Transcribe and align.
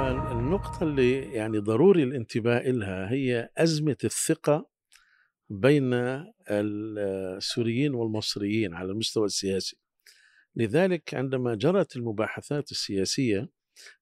فالنقطة 0.00 0.82
اللي 0.82 1.32
يعني 1.32 1.58
ضروري 1.58 2.02
الانتباه 2.02 2.70
لها 2.70 3.10
هي 3.12 3.48
أزمة 3.58 3.96
الثقة 4.04 4.68
بين 5.50 5.94
السوريين 6.50 7.94
والمصريين 7.94 8.74
على 8.74 8.92
المستوى 8.92 9.26
السياسي. 9.26 9.76
لذلك 10.56 11.14
عندما 11.14 11.54
جرت 11.54 11.96
المباحثات 11.96 12.70
السياسية 12.70 13.48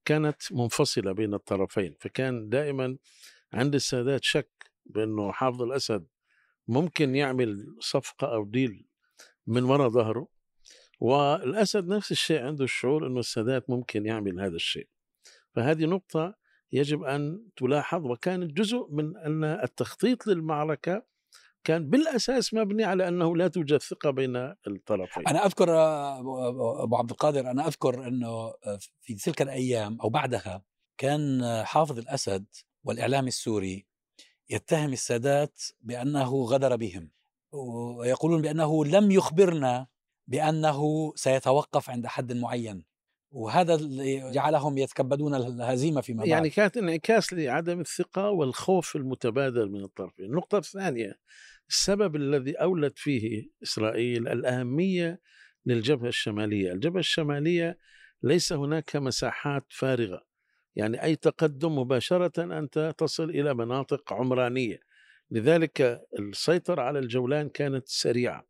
كانت 0.05 0.37
منفصلة 0.51 1.13
بين 1.13 1.35
الطرفين 1.35 1.95
فكان 2.01 2.49
دائما 2.49 2.97
عند 3.53 3.75
السادات 3.75 4.25
شك 4.25 4.71
بأنه 4.87 5.33
حافظ 5.33 5.63
الأسد 5.63 6.07
ممكن 6.69 7.15
يعمل 7.15 7.77
صفقة 7.81 8.35
أو 8.35 8.45
ديل 8.45 8.87
من 9.47 9.65
وراء 9.65 9.89
ظهره 9.89 10.29
والأسد 11.01 11.89
نفس 11.89 12.13
الشيء 12.13 12.43
عنده 12.43 12.65
الشعور 12.65 13.07
أنه 13.07 13.21
السادات 13.21 13.71
ممكن 13.71 14.07
يعمل 14.07 14.41
هذا 14.41 14.57
الشيء. 14.57 14.89
فهذه 15.59 15.85
نقطة 15.85 16.35
يجب 16.73 17.03
أن 17.03 17.49
تلاحظ 17.57 18.07
وكانت 18.07 18.53
جزء 18.53 18.87
من 18.91 19.17
أن 19.17 19.45
التخطيط 19.45 20.27
للمعركة 20.27 21.03
كان 21.65 21.91
بالأساس 21.91 22.55
مبني 22.55 22.85
على 22.85 23.09
أنه 23.09 23.37
لا 23.37 23.49
توجد 23.49 23.83
ثقة 23.83 24.11
بين 24.11 24.37
الطرفين. 24.67 25.29
أنا 25.29 25.47
أذكر 25.47 25.71
أبو 26.83 26.97
عبد 26.97 27.11
القادر 27.11 27.51
أنا 27.51 27.67
أذكر 27.67 28.09
أنه 28.09 28.53
في 29.01 29.15
تلك 29.15 29.43
الأيام 29.43 30.01
أو 30.01 30.09
بعدها 30.09 30.63
كان 30.99 31.43
حافظ 31.65 31.99
الأسد 31.99 32.47
والإعلام 32.85 33.27
السوري 33.27 33.87
يتهم 34.51 34.93
السادات 34.93 35.63
بأنه 35.81 36.35
غدر 36.45 36.77
بهم 36.77 37.11
ويقولون 37.53 38.43
بأنه 38.43 38.85
لم 38.85 39.11
يخبرنا 39.11 39.87
بأنه 40.27 41.13
سيتوقف 41.17 41.91
عند 41.91 42.07
حد 42.07 42.33
معين 42.33 42.85
وهذا 43.31 43.75
اللي 43.75 44.31
جعلهم 44.33 44.79
يتكبدون 44.79 45.35
الهزيمة 45.35 46.01
فيما 46.01 46.19
بعد. 46.19 46.29
يعني 46.29 46.51
كانت 46.51 46.77
انعكاس 46.77 47.33
لعدم 47.33 47.81
الثقة 47.81 48.31
والخوف 48.31 48.97
المتبادل 48.97 49.71
من 49.71 49.85
الطرفين. 49.85 50.25
النقطه 50.25 50.59
الثانية 50.59 51.19
السبب 51.69 52.17
الذي 52.17 52.53
أولد 52.53 52.93
فيه 52.97 53.51
إسرائيل 53.63 54.29
الأهمية 54.29 55.21
للجبهة 55.67 56.09
الشمالية. 56.09 56.73
الجبهة 56.73 57.01
الشمالية 57.01 57.79
ليس 58.23 58.53
هناك 58.53 58.97
مساحات 58.97 59.65
فارغة. 59.69 60.23
يعني 60.77 61.03
أي 61.03 61.17
تقدم 61.17 61.79
مباشرة 61.79 62.59
أنت 62.59 62.95
تصل 62.99 63.31
إلى 63.31 63.55
مناطق 63.55 64.13
عمرانية. 64.13 64.81
لذلك 65.31 66.07
السيطرة 66.19 66.83
على 66.83 66.99
الجولان 66.99 67.49
كانت 67.49 67.89
سريعة. 67.89 68.49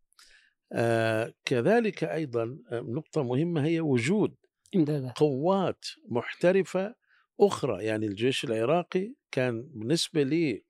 آه 0.72 1.34
كذلك 1.44 2.04
أيضا 2.04 2.58
نقطة 2.72 3.22
مهمة 3.22 3.64
هي 3.64 3.80
وجود 3.80 4.34
امدادات. 4.76 5.18
قوات 5.18 5.84
محترفة 6.08 6.94
أخرى 7.40 7.84
يعني 7.84 8.06
الجيش 8.06 8.44
العراقي 8.44 9.14
كان 9.30 9.62
بالنسبة 9.74 10.22
لي 10.22 10.64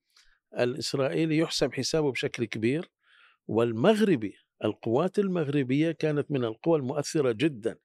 الإسرائيلي 0.59 1.39
يحسب 1.39 1.75
حسابه 1.75 2.13
بشكل 2.13 2.45
كبير 2.45 2.91
والمغربي 3.49 4.35
القوات 4.65 5.19
المغربية 5.19 5.93
كانت 5.93 6.31
من 6.31 6.45
القوى 6.45 6.79
المؤثرة 6.79 7.33
جدا. 7.33 7.79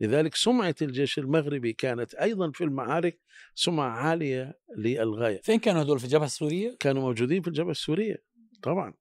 لذلك 0.00 0.34
سمعة 0.34 0.74
الجيش 0.82 1.18
المغربي 1.18 1.72
كانت 1.72 2.14
أيضا 2.14 2.50
في 2.50 2.64
المعارك 2.64 3.20
سمعة 3.54 3.90
عالية 3.90 4.58
للغاية. 4.76 5.40
فين 5.42 5.58
كانوا 5.58 5.82
هدول 5.82 5.98
في 5.98 6.04
الجبهة 6.04 6.26
السورية؟ 6.26 6.76
كانوا 6.80 7.02
موجودين 7.02 7.42
في 7.42 7.48
الجبهة 7.48 7.70
السورية 7.70 8.16
طبعا. 8.62 8.94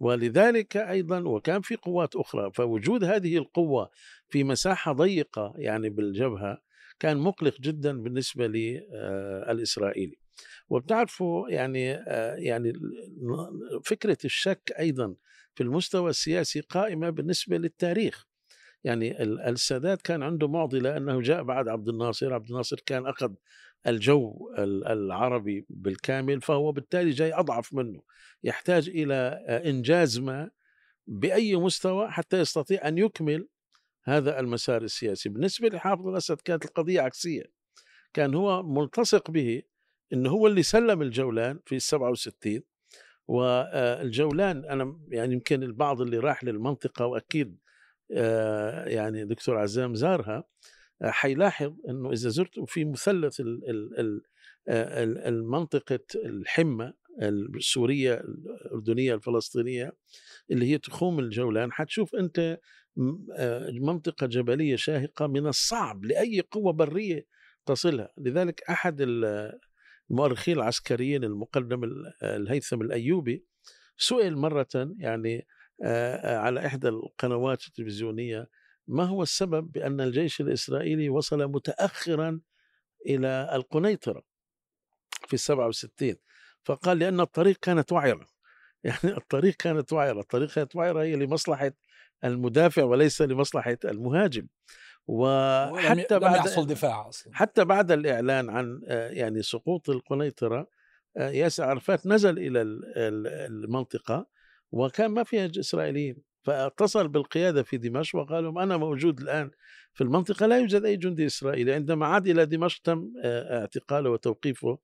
ولذلك 0.00 0.76
أيضا 0.76 1.20
وكان 1.20 1.60
في 1.60 1.76
قوات 1.76 2.16
أخرى 2.16 2.50
فوجود 2.54 3.04
هذه 3.04 3.36
القوة 3.38 3.90
في 4.28 4.44
مساحة 4.44 4.92
ضيقة 4.92 5.54
يعني 5.56 5.90
بالجبهة 5.90 6.62
كان 7.00 7.16
مقلق 7.16 7.60
جدا 7.60 8.02
بالنسبة 8.02 8.46
للاسرائيلي 8.46 10.16
وبتعرفوا 10.68 11.48
يعني 11.48 11.84
يعني 12.38 12.72
فكرة 13.84 14.18
الشك 14.24 14.72
أيضا 14.78 15.14
في 15.54 15.62
المستوى 15.62 16.10
السياسي 16.10 16.60
قائمة 16.60 17.10
بالنسبة 17.10 17.58
للتاريخ. 17.58 18.28
يعني 18.84 19.22
السادات 19.22 20.02
كان 20.02 20.22
عنده 20.22 20.48
معضلة 20.48 20.96
أنه 20.96 21.20
جاء 21.20 21.42
بعد 21.42 21.68
عبد 21.68 21.88
الناصر 21.88 22.34
عبد 22.34 22.50
الناصر 22.50 22.76
كان 22.86 23.06
أخذ 23.06 23.34
الجو 23.86 24.50
العربي 24.58 25.66
بالكامل 25.68 26.40
فهو 26.40 26.72
بالتالي 26.72 27.10
جاي 27.10 27.34
أضعف 27.34 27.74
منه. 27.74 28.02
يحتاج 28.42 28.88
إلى 28.88 29.14
إنجاز 29.64 30.18
ما 30.18 30.50
بأي 31.06 31.56
مستوى 31.56 32.10
حتى 32.10 32.40
يستطيع 32.40 32.88
أن 32.88 32.98
يكمل 32.98 33.48
هذا 34.04 34.40
المسار 34.40 34.82
السياسي. 34.82 35.28
بالنسبة 35.28 35.68
لحافظ 35.68 36.06
الأسد 36.08 36.40
كانت 36.40 36.64
القضية 36.64 37.00
عكسية. 37.00 37.44
كان 38.12 38.34
هو 38.34 38.62
ملتصق 38.62 39.30
به 39.30 39.62
انه 40.12 40.30
هو 40.30 40.46
اللي 40.46 40.62
سلم 40.62 41.02
الجولان 41.02 41.60
في 41.66 41.78
67 41.78 42.62
والجولان 43.28 44.64
أنا 44.64 45.00
يعني 45.08 45.32
يمكن 45.34 45.62
البعض 45.62 46.00
اللي 46.00 46.18
راح 46.18 46.44
للمنطقة 46.44 47.06
وأكيد 47.06 47.58
يعني 48.86 49.24
دكتور 49.24 49.58
عزام 49.58 49.94
زارها 49.94 50.44
حيلاحظ 51.02 51.74
إنه 51.88 52.12
إذا 52.12 52.28
زرتوا 52.28 52.66
في 52.66 52.84
مثلث 52.84 53.42
المنطقة 54.68 56.00
الحمة 56.24 56.94
السورية 57.56 58.14
الأردنية 58.14 59.14
الفلسطينية 59.14 59.92
اللي 60.50 60.66
هي 60.66 60.78
تخوم 60.78 61.18
الجولان 61.18 61.72
حتشوف 61.72 62.14
أنت 62.14 62.58
منطقة 63.80 64.26
جبلية 64.26 64.76
شاهقة 64.76 65.26
من 65.26 65.46
الصعب 65.46 66.04
لأي 66.04 66.40
قوة 66.40 66.72
برية 66.72 67.26
تصلها. 67.66 68.12
لذلك 68.18 68.62
أحد 68.70 69.00
المؤرخين 70.10 70.56
العسكريين 70.56 71.24
المقدم 71.24 71.80
الهيثم 72.22 72.80
الأيوبي 72.82 73.44
سئل 73.96 74.36
مرة 74.36 74.94
يعني 74.98 75.46
على 76.24 76.66
إحدى 76.66 76.88
القنوات 76.88 77.66
التلفزيونية 77.66 78.48
ما 78.88 79.04
هو 79.04 79.22
السبب 79.22 79.72
بأن 79.72 80.00
الجيش 80.00 80.40
الإسرائيلي 80.40 81.08
وصل 81.08 81.44
متأخرا 81.44 82.40
إلى 83.06 83.50
القنيطرة 83.52 84.22
في 85.26 85.34
السبعة 85.34 85.68
وستين؟ 85.68 86.16
فقال 86.64 86.98
لأن 86.98 87.20
الطريق 87.20 87.56
كانت 87.56 87.92
وعرة. 87.92 88.26
يعني 88.84 89.16
الطريق 89.16 89.54
كانت 89.54 89.92
وعرة. 89.92 90.20
الطريق 90.20 90.50
كانت 90.54 90.76
وعرة 90.76 91.02
هي 91.02 91.16
لمصلحة 91.16 91.72
المدافع 92.24 92.84
وليس 92.84 93.22
لمصلحة 93.22 93.78
المهاجم. 93.84 94.46
وحتى 95.06 96.18
بعد 96.18 96.36
يحصل 96.36 96.66
دفاع 96.66 97.08
أصلا. 97.08 97.34
حتى 97.34 97.64
بعد 97.64 97.92
الإعلان 97.92 98.50
عن 98.50 98.80
يعني 98.88 99.42
سقوط 99.42 99.90
القنيطرة 99.90 100.68
ياسر 101.16 101.64
عرفات 101.64 102.06
نزل 102.06 102.38
إلى 102.38 102.62
المنطقة 103.48 104.26
وكان 104.72 105.10
ما 105.10 105.24
فيها 105.24 105.50
إسرائيليين. 105.60 106.27
فاتصل 106.48 107.08
بالقيادة 107.08 107.62
في 107.62 107.76
دمشق 107.76 108.18
وقال 108.18 108.44
لهم 108.44 108.58
أنا 108.58 108.76
موجود 108.76 109.20
الآن 109.20 109.50
في 109.94 110.04
المنطقة 110.04 110.46
لا 110.46 110.58
يوجد 110.58 110.84
أي 110.84 110.96
جندي 110.96 111.26
إسرائيلي 111.26 111.72
عندما 111.72 112.06
عاد 112.06 112.28
إلى 112.28 112.46
دمشق 112.46 112.82
تم 112.82 113.12
اعتقاله 113.24 114.10
وتوقيفه 114.10 114.78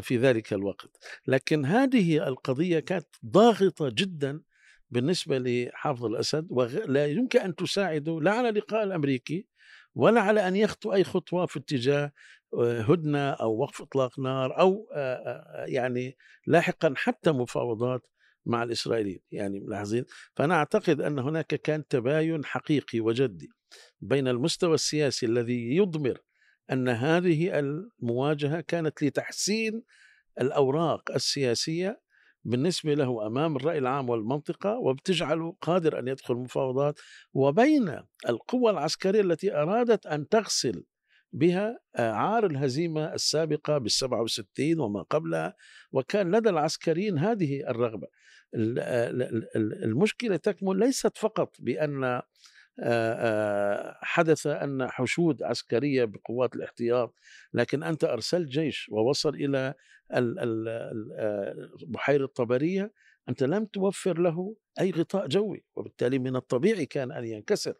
في 0.00 0.16
ذلك 0.16 0.52
الوقت. 0.52 0.90
لكن 1.26 1.64
هذه 1.64 2.28
القضية 2.28 2.78
كانت 2.80 3.06
ضاغطة 3.26 3.88
جدا 3.88 4.40
بالنسبة 4.90 5.38
لحافظ 5.38 6.04
الأسد 6.04 6.46
ولا 6.50 7.06
يمكن 7.06 7.40
أن 7.40 7.54
تساعده 7.54 8.20
لا 8.20 8.30
على 8.30 8.50
لقاء 8.50 8.82
الأمريكي 8.82 9.46
ولا 9.94 10.20
على 10.20 10.48
أن 10.48 10.56
يخطو 10.56 10.92
أي 10.92 11.04
خطوة 11.04 11.46
في 11.46 11.58
اتجاه 11.58 12.12
هدنة 12.60 13.30
أو 13.30 13.56
وقف 13.56 13.82
إطلاق 13.82 14.18
نار 14.18 14.60
أو 14.60 14.88
يعني 15.66 16.16
لاحقا 16.46 16.94
حتى 16.96 17.32
مفاوضات 17.32 18.06
مع 18.46 18.62
الإسرائيليين 18.62 19.20
يعني 19.30 19.60
ملاحظين؟ 19.60 20.04
فأنا 20.36 20.54
أعتقد 20.54 21.00
أن 21.00 21.18
هناك 21.18 21.46
كان 21.46 21.86
تباين 21.86 22.44
حقيقي 22.44 23.00
وجدي 23.00 23.48
بين 24.00 24.28
المستوى 24.28 24.74
السياسي 24.74 25.26
الذي 25.26 25.76
يضمر 25.76 26.18
أن 26.72 26.88
هذه 26.88 27.58
المواجهة 27.58 28.60
كانت 28.60 29.02
لتحسين 29.02 29.82
الأوراق 30.40 31.10
السياسية 31.10 32.00
بالنسبة 32.44 32.94
له 32.94 33.26
أمام 33.26 33.56
الرأي 33.56 33.78
العام 33.78 34.08
والمنطقة 34.08 34.78
وبتجعله 34.78 35.56
قادر 35.60 35.98
أن 35.98 36.08
يدخل 36.08 36.34
مفاوضات 36.34 37.00
وبين 37.32 38.02
القوى 38.28 38.70
العسكرية 38.70 39.20
التي 39.20 39.54
أرادت 39.56 40.06
أن 40.06 40.28
تغسل 40.28 40.84
بها 41.32 41.78
عار 41.96 42.46
الهزيمة 42.46 43.14
السابقة 43.14 43.78
بالسبعة 43.78 44.22
وستين 44.22 44.80
وما 44.80 45.02
قبلها 45.02 45.54
وكان 45.92 46.36
لدى 46.36 46.48
العسكريين 46.48 47.18
هذه 47.18 47.60
الرغبة. 47.68 48.06
المشكلة 48.54 50.36
تكمن 50.36 50.78
ليست 50.78 51.18
فقط 51.18 51.56
بأن 51.58 52.22
حدث 54.02 54.46
أن 54.46 54.90
حشود 54.90 55.42
عسكرية 55.42 56.04
بقوات 56.04 56.56
الاحتياط 56.56 57.14
لكن 57.54 57.82
أنت 57.82 58.04
أرسلت 58.04 58.48
جيش 58.48 58.88
ووصل 58.88 59.34
إلى 59.34 59.74
بحيرة 61.86 62.24
الطبرية 62.24 62.92
أنت 63.28 63.42
لم 63.42 63.64
توفر 63.64 64.18
له 64.18 64.56
أي 64.80 64.90
غطاء 64.90 65.26
جوي 65.26 65.64
وبالتالي 65.76 66.18
من 66.18 66.36
الطبيعي 66.36 66.86
كان 66.86 67.12
أن 67.12 67.24
ينكسر. 67.24 67.74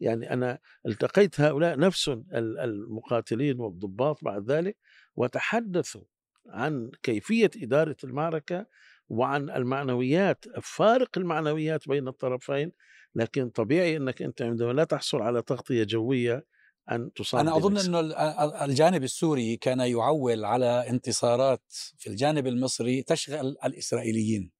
يعني 0.00 0.32
أنا 0.32 0.58
التقيت 0.86 1.40
هؤلاء 1.40 1.78
نفسهم 1.78 2.26
المقاتلين 2.32 3.60
والضباط 3.60 4.24
بعد 4.24 4.50
ذلك 4.50 4.76
وتحدثوا 5.16 6.04
عن 6.48 6.90
كيفية 7.02 7.50
إدارة 7.56 7.96
المعركة 8.04 8.66
وعن 9.08 9.50
المعنويات 9.50 10.44
فارق 10.62 11.18
المعنويات 11.18 11.88
بين 11.88 12.08
الطرفين 12.08 12.72
لكن 13.14 13.50
طبيعي 13.50 13.96
أنك 13.96 14.22
أنت 14.22 14.42
عندما 14.42 14.72
لا 14.72 14.84
تحصل 14.84 15.22
على 15.22 15.42
تغطية 15.42 15.84
جوية 15.84 16.46
أن 16.90 17.12
تصاب 17.12 17.48
أظن 17.48 17.70
بنفسك. 17.70 17.88
أنه 17.88 18.64
الجانب 18.64 19.02
السوري 19.02 19.56
كان 19.56 19.80
يعول 19.80 20.44
على 20.44 20.90
انتصارات 20.90 21.62
في 21.98 22.10
الجانب 22.10 22.46
المصري 22.46 23.02
تشغل 23.02 23.56
الإسرائيليين 23.64 24.50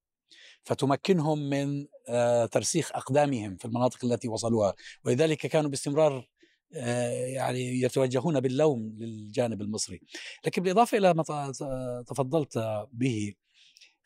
فتمكنهم 0.64 1.50
من 1.50 1.86
آه، 2.08 2.46
ترسيخ 2.46 2.90
أقدامهم 2.94 3.56
في 3.56 3.64
المناطق 3.64 4.04
التي 4.04 4.28
وصلوها 4.28 4.74
ولذلك 5.04 5.38
كانوا 5.38 5.70
باستمرار 5.70 6.28
آه، 6.74 7.10
يعني 7.10 7.80
يتوجهون 7.80 8.40
باللوم 8.40 8.96
للجانب 8.98 9.62
المصري 9.62 10.00
لكن 10.46 10.62
بالإضافة 10.62 10.98
إلى 10.98 11.14
ما 11.14 11.52
تفضلت 12.06 12.58
به 12.92 13.34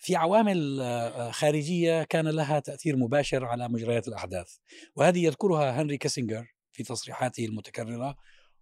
في 0.00 0.16
عوامل 0.16 0.80
آه، 0.80 1.30
خارجية 1.30 2.02
كان 2.02 2.28
لها 2.28 2.60
تأثير 2.60 2.96
مباشر 2.96 3.44
على 3.44 3.68
مجريات 3.68 4.08
الأحداث. 4.08 4.56
وهذه 4.96 5.24
يذكرها 5.24 5.82
هنري 5.82 5.98
كيسنجر 5.98 6.46
في 6.72 6.82
تصريحاته 6.82 7.44
المتكررة 7.44 8.16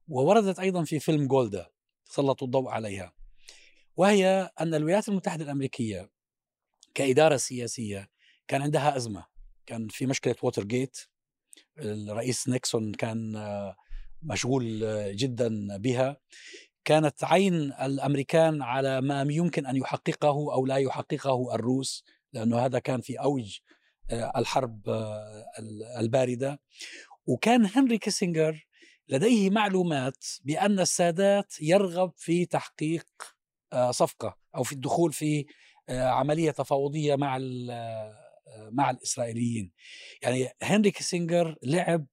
ووردت 0.09 0.59
أيضا 0.59 0.85
في 0.85 0.99
فيلم 0.99 1.27
جولدا 1.27 1.67
سلطوا 2.05 2.47
الضوء 2.47 2.69
عليها. 2.69 3.13
وهي 3.97 4.51
أن 4.61 4.75
الولايات 4.75 5.09
المتحدة 5.09 5.45
الأمريكية 5.45 6.11
كإدارة 6.95 7.37
سياسية 7.37 8.11
كان 8.49 8.63
عندها 8.63 8.97
أزمة. 8.97 9.27
كان 9.67 9.89
في 9.89 10.07
مشكلة 10.07 10.35
ووترجيت 10.43 10.99
الرئيس 11.79 12.49
نيكسون 12.49 12.93
كان 12.93 13.37
آه، 13.37 13.77
مشغول 14.23 14.85
آه، 14.85 15.13
جدا 15.13 15.77
بها. 15.77 16.21
كانت 16.89 17.25
عين 17.25 17.55
الأمريكان 17.73 18.63
على 18.63 19.01
ما 19.01 19.27
يمكن 19.31 19.67
أن 19.67 19.77
يحققه 19.77 20.55
أو 20.55 20.67
لا 20.67 20.77
يحققه 20.77 21.55
الروس 21.55 22.05
لأنه 22.33 22.59
هذا 22.59 22.79
كان 22.79 23.01
في 23.01 23.21
أوج 23.21 23.59
آه، 24.11 24.33
الحرب 24.37 24.83
الباردة. 26.01 26.61
وكان 27.27 27.67
هنري 27.67 27.99
كيسنجر 27.99 28.67
لديه 29.09 29.51
معلومات 29.51 30.25
بأن 30.45 30.81
السادات 30.81 31.55
يرغب 31.61 32.13
في 32.17 32.47
تحقيق 32.47 33.07
صفقة 33.91 34.39
أو 34.57 34.63
في 34.63 34.73
الدخول 34.73 35.13
في 35.13 35.45
عملية 35.91 36.51
تفاوضية 36.51 37.17
مع 37.17 37.39
مع 38.71 38.91
الإسرائيليين. 38.91 39.73
يعني 40.23 40.49
هنري 40.63 40.91
كيسنجر 40.91 41.57
لعب 41.63 42.07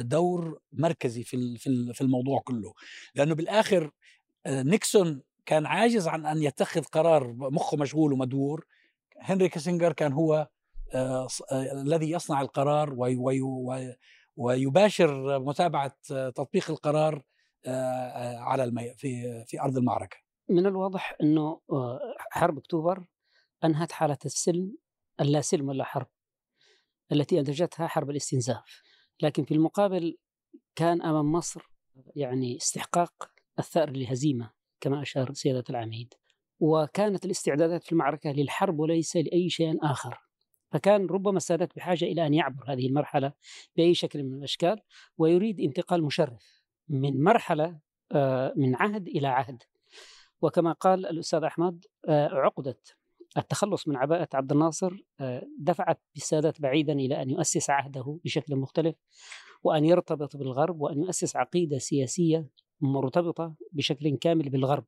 دور 0.00 0.60
مركزي 0.72 1.24
في 1.24 1.58
في 1.92 2.00
الموضوع 2.00 2.40
كله. 2.40 2.74
لأنه 3.14 3.34
بالآخر 3.34 3.90
نيكسون 4.46 5.22
كان 5.46 5.66
عاجز 5.66 6.08
عن 6.08 6.26
أن 6.26 6.42
يتخذ 6.42 6.82
قرار 6.82 7.32
مخه 7.32 7.76
مشغول 7.76 8.12
ومدور 8.12 8.66
هنري 9.20 9.48
كيسنجر 9.48 9.92
كان 9.92 10.12
هو 10.12 10.48
الذي 11.52 12.10
يصنع 12.10 12.40
القرار 12.40 12.94
ويباشر 14.36 15.38
متابعة 15.38 15.96
تطبيق 16.08 16.70
القرار 16.70 17.22
على 18.38 18.64
المي 18.64 18.94
في 18.94 19.44
في 19.46 19.60
أرض 19.60 19.76
المعركة. 19.76 20.16
من 20.48 20.66
الواضح 20.66 21.16
إنه 21.22 21.60
حرب 22.30 22.58
أكتوبر 22.58 23.04
أنهت 23.64 23.92
حالة 23.92 24.18
السلم 24.24 24.76
اللا 25.20 25.40
سلم 25.40 25.68
ولا 25.68 25.84
حرب 25.84 26.06
التي 27.12 27.40
أنتجتها 27.40 27.86
حرب 27.86 28.10
الاستنزاف. 28.10 28.82
لكن 29.22 29.44
في 29.44 29.54
المقابل 29.54 30.16
كان 30.74 31.02
أمام 31.02 31.32
مصر 31.32 31.70
يعني 32.16 32.56
استحقاق 32.56 33.30
الثأر 33.58 33.90
للهزيمه 33.90 34.50
كما 34.80 35.02
أشار 35.02 35.32
سيادة 35.32 35.64
العميد. 35.70 36.14
وكانت 36.60 37.24
الاستعدادات 37.24 37.84
في 37.84 37.92
المعركة 37.92 38.30
للحرب 38.30 38.78
وليس 38.78 39.16
لأي 39.16 39.50
شيء 39.50 39.78
آخر. 39.82 40.20
فكان 40.70 41.06
ربما 41.06 41.36
السادات 41.36 41.76
بحاجة 41.76 42.04
إلى 42.04 42.26
أن 42.26 42.34
يعبر 42.34 42.72
هذه 42.72 42.86
المرحلة 42.86 43.32
بأي 43.76 43.94
شكل 43.94 44.22
من 44.22 44.34
الأشكال 44.34 44.80
ويريد 45.18 45.60
انتقال 45.60 46.02
مشرف 46.02 46.62
من 46.88 47.22
مرحلة 47.22 47.78
آه، 48.12 48.52
من 48.56 48.74
عهد 48.74 49.08
إلى 49.08 49.28
عهد. 49.28 49.62
وكما 50.42 50.72
قال 50.72 51.06
الأستاذ 51.06 51.44
أحمد 51.44 51.84
آه، 52.08 52.28
عقدة 52.28 52.78
التخلص 53.36 53.88
من 53.88 53.96
عباءة 53.96 54.28
عبد 54.34 54.52
الناصر 54.52 54.96
آه، 55.20 55.46
دفعت 55.58 56.00
بالسادات 56.14 56.60
بعيدا 56.60 56.92
إلى 56.92 57.22
أن 57.22 57.30
يؤسس 57.30 57.70
عهده 57.70 58.18
بشكل 58.24 58.56
مختلف 58.56 58.96
وأن 59.62 59.84
يرتبط 59.84 60.36
بالغرب 60.36 60.80
وأن 60.80 61.02
يؤسس 61.02 61.36
عقيدة 61.36 61.78
سياسية 61.78 62.46
مرتبطة 62.80 63.54
بشكل 63.72 64.16
كامل 64.16 64.50
بالغرب. 64.50 64.84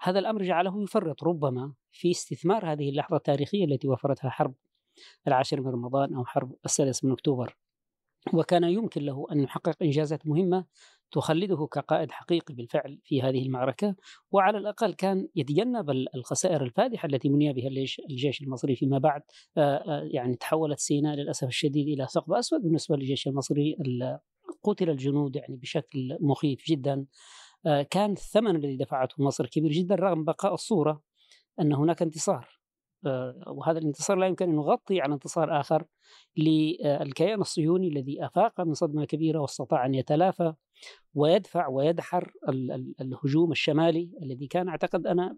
هذا 0.00 0.18
الأمر 0.18 0.42
جعله 0.42 0.82
يفرط 0.82 1.24
ربما 1.24 1.72
في 1.92 2.10
استثمار 2.10 2.72
هذه 2.72 2.90
اللحظة 2.90 3.16
التاريخية 3.16 3.64
التي 3.64 3.88
وفرتها 3.88 4.30
حرب 4.30 4.54
العاشر 5.26 5.60
من 5.60 5.68
رمضان 5.68 6.14
أو 6.14 6.24
حرب 6.24 6.56
السادس 6.64 7.04
من 7.04 7.12
أكتوبر. 7.12 7.56
وكان 8.32 8.64
يمكن 8.64 9.02
له 9.02 9.26
أن 9.32 9.40
يحقق 9.40 9.76
إنجازات 9.82 10.26
مهمة 10.26 10.64
تخلده 11.12 11.66
كقائد 11.72 12.10
حقيقي 12.10 12.54
بالفعل 12.54 12.98
في 13.04 13.22
هذه 13.22 13.42
المعركة 13.42 13.94
وعلى 14.30 14.58
الأقل 14.58 14.94
كان 14.94 15.28
يتجنب 15.36 15.90
الخسائر 15.90 16.62
الفادحة 16.62 17.06
التي 17.06 17.28
مني 17.28 17.52
بها 17.52 17.68
الجيش 18.10 18.42
المصري 18.42 18.76
فيما 18.76 18.98
بعد. 18.98 19.22
يعني 20.12 20.36
تحولت 20.36 20.78
سيناء 20.78 21.16
للأسف 21.16 21.48
الشديد 21.48 21.88
إلى 21.88 22.06
ثقب 22.06 22.32
أسود 22.32 22.62
بالنسبة 22.62 22.96
للجيش 22.96 23.28
المصري 23.28 23.76
قتل 24.62 24.90
الجنود 24.90 25.36
يعني 25.36 25.56
بشكل 25.56 26.18
مخيف 26.20 26.64
جدا. 26.68 27.06
كان 27.90 28.12
الثمن 28.12 28.56
الذي 28.56 28.76
دفعته 28.76 29.24
مصر 29.24 29.46
كبير 29.46 29.70
جدا 29.70 29.94
رغم 29.94 30.24
بقاء 30.24 30.54
الصورة 30.54 31.02
أن 31.60 31.72
هناك 31.72 32.02
انتصار. 32.02 32.57
وهذا 33.46 33.78
الانتصار 33.78 34.16
لا 34.16 34.26
يمكن 34.26 34.48
أن 34.50 34.54
يغطي 34.54 35.00
على 35.00 35.14
انتصار 35.14 35.60
آخر 35.60 35.84
للكيان 36.36 37.40
الصهيوني 37.40 37.88
الذي 37.88 38.24
أفاق 38.24 38.60
من 38.60 38.74
صدمة 38.74 39.04
كبيرة 39.04 39.38
واستطاع 39.38 39.86
أن 39.86 39.94
يتلافى 39.94 40.54
ويدفع 41.14 41.68
ويدحر 41.68 42.32
الهجوم 43.00 43.52
الشمالي 43.52 44.10
الذي 44.22 44.46
كان 44.46 44.68
أعتقد 44.68 45.06
أنا 45.06 45.36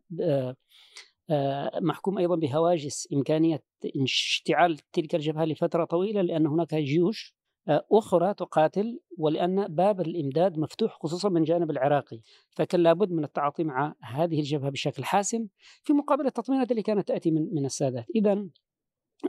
محكوم 1.80 2.18
أيضا 2.18 2.36
بهواجس 2.36 3.08
إمكانية 3.12 3.62
اشتعال 3.96 4.78
تلك 4.92 5.14
الجبهة 5.14 5.44
لفترة 5.44 5.84
طويلة 5.84 6.22
لأن 6.22 6.46
هناك 6.46 6.74
جيوش 6.74 7.39
أخرى 7.68 8.34
تقاتل 8.34 9.00
ولأن 9.18 9.66
باب 9.66 10.00
الإمداد 10.00 10.58
مفتوح 10.58 10.98
خصوصا 11.02 11.28
من 11.28 11.44
جانب 11.44 11.70
العراقي. 11.70 12.20
فكان 12.50 12.82
لابد 12.82 13.10
من 13.10 13.24
التعاطي 13.24 13.64
مع 13.64 13.94
هذه 14.02 14.38
الجبهة 14.40 14.70
بشكل 14.70 15.04
حاسم 15.04 15.46
في 15.82 15.92
مقابل 15.92 16.26
التطمينات 16.26 16.70
اللي 16.70 16.82
كانت 16.82 17.08
تأتي 17.08 17.30
من, 17.30 17.54
من 17.54 17.64
السادات. 17.64 18.06
إذا 18.14 18.46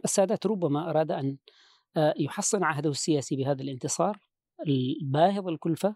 السادات 0.06 0.46
ربما 0.46 0.90
أراد 0.90 1.12
أن 1.12 1.38
آه، 1.98 2.14
يحصن 2.18 2.64
عهده 2.64 2.90
السياسي 2.90 3.36
بهذا 3.36 3.62
الانتصار 3.62 4.20
الباهظ 4.68 5.48
الكلفة 5.48 5.96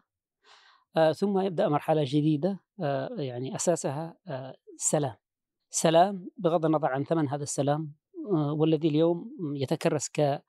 آه، 0.98 1.12
ثم 1.12 1.40
يبدأ 1.40 1.70
مرحلة 1.70 2.04
جديدة 2.04 2.60
آه، 2.80 3.10
يعني 3.18 3.56
أساسها 3.56 4.18
سلام. 4.78 5.16
سلام 5.70 6.30
بغض 6.38 6.66
النظر 6.66 6.88
عن 6.88 7.04
ثمن 7.04 7.30
هذا 7.30 7.44
السلام 7.44 7.94
والذي 8.32 8.88
اليوم 8.88 9.32
يتكرس 9.56 10.10
ك 10.10 10.44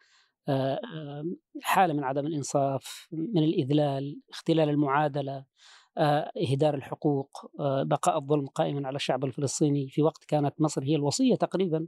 حالة 1.63 1.95
من 1.95 2.05
عدم 2.05 2.27
الإنصاف 2.27 3.09
من 3.13 3.43
الإذلال 3.43 4.21
اختلال 4.31 4.69
المعادلة 4.69 5.45
إهدار 6.49 6.75
الحقوق 6.75 7.51
بقاء 7.83 8.19
الظلم 8.19 8.47
قائما 8.47 8.87
على 8.87 8.97
الشعب 8.97 9.25
الفلسطيني. 9.25 9.89
في 9.89 10.03
وقت 10.03 10.25
كانت 10.25 10.55
مصر 10.61 10.85
هي 10.85 10.95
الوصية 10.97 11.35
تقريبا 11.35 11.87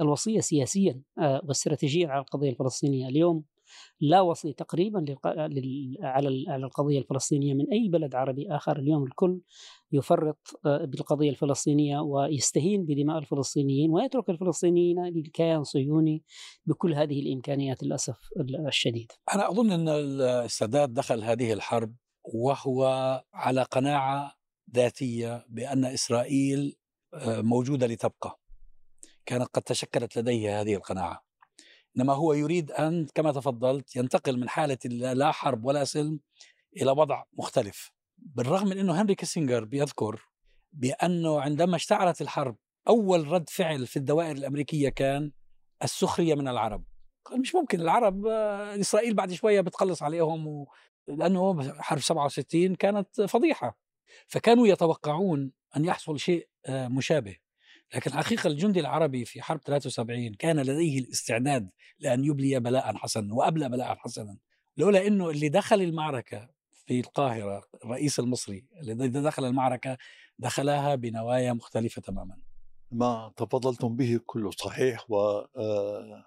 الوصية 0.00 0.40
سياسيا 0.40 1.02
واستراتيجيا 1.18 2.08
على 2.08 2.20
القضية 2.20 2.50
الفلسطينية. 2.50 3.08
اليوم 3.08 3.44
لا 4.00 4.20
وصي 4.20 4.52
تقريبا 4.52 5.04
على 6.02 6.28
القضية 6.56 6.98
الفلسطينية 6.98 7.54
من 7.54 7.72
أي 7.72 7.88
بلد 7.88 8.14
عربي 8.14 8.50
آخر. 8.50 8.78
اليوم 8.78 9.04
الكل 9.04 9.40
يفرط 9.92 10.60
آه، 10.66 10.84
بالقضية 10.84 11.30
الفلسطينية 11.30 12.00
ويستهين 12.00 12.84
بدماء 12.84 13.18
الفلسطينيين 13.18 13.90
ويترك 13.90 14.30
الفلسطينيين 14.30 15.04
للكيان 15.04 15.64
صهيوني 15.64 16.24
بكل 16.66 16.94
هذه 16.94 17.20
الإمكانيات 17.20 17.82
للأسف 17.82 18.18
الشديد. 18.68 19.12
أنا 19.34 19.50
أظن 19.50 19.72
أن 19.72 19.88
السادات 20.44 20.90
دخل 20.90 21.24
هذه 21.24 21.52
الحرب 21.52 21.94
وهو 22.34 22.84
على 23.34 23.62
قناعة 23.62 24.34
ذاتية 24.74 25.44
بأن 25.48 25.84
إسرائيل 25.84 26.76
آه، 27.14 27.40
موجودة 27.40 27.86
لتبقى. 27.86 28.38
كانت 29.26 29.48
قد 29.54 29.62
تشكلت 29.62 30.18
لديه 30.18 30.60
هذه 30.60 30.74
القناعة. 30.74 31.21
إنما 31.96 32.12
هو 32.12 32.32
يريد 32.32 32.70
أن 32.70 33.06
كما 33.14 33.32
تفضلت 33.32 33.96
ينتقل 33.96 34.40
من 34.40 34.48
حالة 34.48 34.78
لا 34.84 35.32
حرب 35.32 35.64
ولا 35.64 35.84
سلم 35.84 36.20
إلى 36.76 36.90
وضع 36.90 37.24
مختلف. 37.38 37.90
بالرغم 38.18 38.68
من 38.68 38.78
إنه 38.78 39.00
هنري 39.02 39.14
كيسنجر 39.14 39.64
بيذكر 39.64 40.22
بأنه 40.72 41.40
عندما 41.40 41.76
اشتعلت 41.76 42.20
الحرب 42.20 42.56
أول 42.88 43.28
رد 43.28 43.50
فعل 43.50 43.86
في 43.86 43.96
الدوائر 43.96 44.36
الأمريكية 44.36 44.88
كان 44.88 45.32
السخرية 45.82 46.34
من 46.34 46.48
العرب. 46.48 46.84
قال 47.24 47.40
مش 47.40 47.54
ممكن 47.54 47.80
العرب 47.80 48.26
آه، 48.26 48.80
إسرائيل 48.80 49.14
بعد 49.14 49.32
شوية 49.32 49.60
بتخلص 49.60 50.02
عليهم 50.02 50.46
و... 50.46 50.68
لأنه 51.08 51.72
حرب 51.82 52.00
67 52.00 52.74
كانت 52.74 53.20
فضيحة. 53.20 53.78
فكانوا 54.26 54.66
يتوقعون 54.66 55.52
أن 55.76 55.84
يحصل 55.84 56.18
شيء 56.18 56.48
آه، 56.66 56.88
مشابه. 56.88 57.36
لكن 57.94 58.10
الحقيقة 58.10 58.48
الجندي 58.48 58.80
العربي 58.80 59.24
في 59.24 59.42
حرب 59.42 59.60
73 59.60 60.34
كان 60.34 60.60
لديه 60.60 60.98
الاستعداد 60.98 61.70
لأن 61.98 62.24
يبلي 62.24 62.60
بلاء 62.60 62.96
حسنا 62.96 63.34
وأبلى 63.34 63.68
بلاء 63.68 63.94
حسنا. 63.94 64.38
لولا 64.76 65.06
إنه 65.06 65.30
اللي 65.30 65.48
دخل 65.48 65.82
المعركة 65.82 66.48
في 66.86 67.00
القاهرة 67.00 67.64
الرئيس 67.84 68.18
المصري 68.20 68.66
اللي 68.80 69.08
دخل 69.08 69.44
المعركة 69.44 69.98
دخلها 70.38 70.94
بنوايا 70.94 71.52
مختلفة 71.52 72.02
تماما. 72.02 72.36
ما 72.90 73.32
تفضلتم 73.36 73.96
به 73.96 74.20
كله 74.26 74.50
صحيح 74.50 75.10
و 75.10 75.16
آه، 75.56 76.24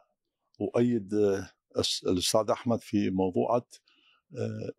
أؤيد 0.62 1.14
آه، 1.14 1.50
الأستاذ 2.08 2.50
أحمد 2.52 2.82
في 2.82 3.10
موضوع 3.10 3.66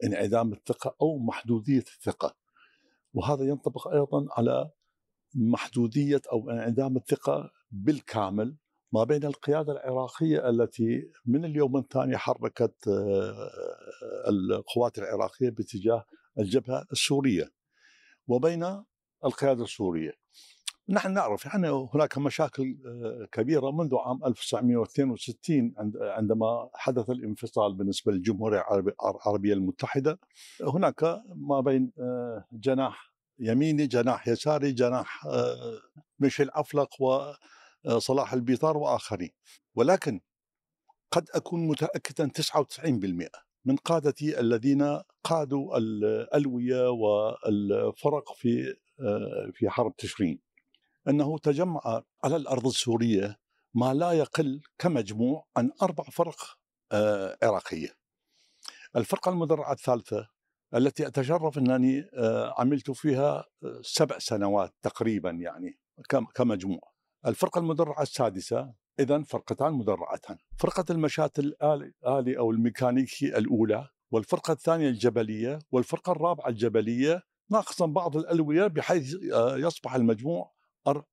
انعدام 0.04 0.52
الثقة 0.52 0.96
أو 1.02 1.18
محدودية 1.18 1.78
الثقة. 1.78 2.36
وهذا 3.14 3.44
ينطبق 3.44 3.88
أيضا 3.88 4.26
على 4.30 4.70
محدودية 5.36 6.22
أو 6.32 6.50
انعدام 6.50 6.96
الثقة 6.96 7.50
بالكامل 7.70 8.56
ما 8.92 9.04
بين 9.04 9.24
القيادة 9.24 9.72
العراقية 9.72 10.48
التي 10.48 11.10
من 11.26 11.44
اليوم 11.44 11.76
الثاني 11.76 12.16
حركت 12.16 12.88
آه، 12.88 13.50
القوات 14.28 14.98
العراقية 14.98 15.50
باتجاه 15.50 16.04
الجبهة 16.38 16.86
السورية 16.92 17.50
وبين 18.28 18.84
القيادة 19.24 19.64
السورية. 19.64 20.12
نحن 20.88 21.12
نعرف 21.12 21.46
يعني 21.46 21.88
هناك 21.94 22.18
مشاكل 22.18 22.76
آه، 22.86 23.28
كبيرة 23.32 23.70
منذ 23.70 23.94
عام 23.96 24.24
1962 24.24 25.74
عندما 26.00 26.70
حدث 26.74 27.10
الانفصال 27.10 27.74
بالنسبة 27.74 28.12
للجمهورية 28.12 28.64
العربية 28.70 29.54
المتحدة. 29.54 30.18
هناك 30.62 31.22
ما 31.34 31.60
بين 31.60 31.92
آه، 31.98 32.44
جناح 32.52 33.15
يميني 33.38 33.86
جناح 33.86 34.28
يساري 34.28 34.72
جناح 34.72 35.26
آه، 35.26 35.80
ميشيل 36.18 36.50
عفلق 36.50 36.88
وصلاح 37.84 38.32
البيطار 38.32 38.76
وآخرين. 38.76 39.30
ولكن 39.74 40.20
قد 41.10 41.26
أكون 41.34 41.68
متأكدا 41.68 42.28
99% 42.28 43.30
من 43.64 43.76
قادتي 43.76 44.40
الذين 44.40 45.00
قادوا 45.24 45.78
الألوية 45.78 46.90
والفرق 46.90 48.32
في 48.32 48.76
في 49.52 49.68
حرب 49.68 49.96
تشرين. 49.96 50.40
أنه 51.08 51.38
تجمع 51.38 52.02
على 52.24 52.36
الأرض 52.36 52.66
السورية 52.66 53.36
ما 53.74 53.94
لا 53.94 54.12
يقل 54.12 54.60
كمجموع 54.78 55.46
عن 55.56 55.70
أربع 55.82 56.04
فرق 56.04 56.58
آه، 56.92 57.38
عراقية. 57.42 57.88
الفرقة 58.96 59.30
المدرعة 59.30 59.72
الثالثة 59.72 60.28
التي 60.74 61.06
أتشرف 61.06 61.58
أنني 61.58 62.10
آه، 62.14 62.54
عملت 62.58 62.90
فيها 62.90 63.44
آه، 63.64 63.80
سبع 63.82 64.18
سنوات 64.18 64.74
تقريبا 64.82 65.30
يعني 65.30 65.78
كمجموع. 66.34 66.92
الفرقة 67.26 67.58
المدرعة 67.58 68.02
السادسة 68.02 68.74
إذا 69.00 69.22
فرقتان 69.22 69.72
مدرعتان. 69.72 70.36
فرقة 70.58 70.84
المشاة 70.90 71.30
الآلي 71.38 72.38
أو 72.38 72.50
الميكانيكي 72.50 73.38
الأولى 73.38 73.88
والفرقة 74.10 74.52
الثانية 74.52 74.88
الجبلية 74.88 75.58
والفرقة 75.70 76.12
الرابعة 76.12 76.48
الجبلية 76.48 77.22
ناقصا 77.50 77.86
بعض 77.86 78.16
الألوية 78.16 78.66
بحيث 78.66 79.14
يصبح 79.56 79.94
المجموع 79.94 80.52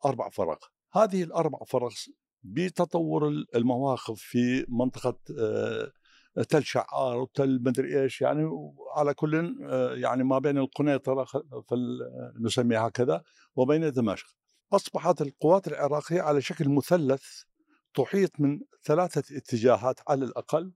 أربع 0.06 0.30
فرق. 0.30 0.60
هذه 0.94 1.24
الأربع 1.24 1.60
فرق 1.68 1.92
بتطور 2.44 3.28
المواقف 3.56 4.20
في 4.20 4.66
منطقة 4.70 5.18
آه، 5.40 5.92
تل 6.42 6.64
شعار 6.64 7.18
وتل 7.18 7.64
مدري 7.64 8.02
إيش 8.04 8.22
يعني 8.22 8.50
على 8.96 9.14
كل 9.14 9.58
آه، 9.70 9.96
يعني 9.96 10.24
ما 10.24 10.40
بين 10.40 10.58
القنيطرة 10.58 11.28
نسميها 12.40 12.88
هكذا 12.88 13.24
وبين 13.56 13.92
دمشق. 13.92 14.28
أصبحت 14.74 15.22
القوات 15.22 15.68
العراقية 15.68 16.22
على 16.22 16.42
شكل 16.42 16.70
مثلث 16.70 17.24
تحيط 17.94 18.40
من 18.40 18.60
ثلاثة 18.84 19.38
اتجاهات 19.38 20.00
على 20.08 20.26
الأقل 20.26 20.74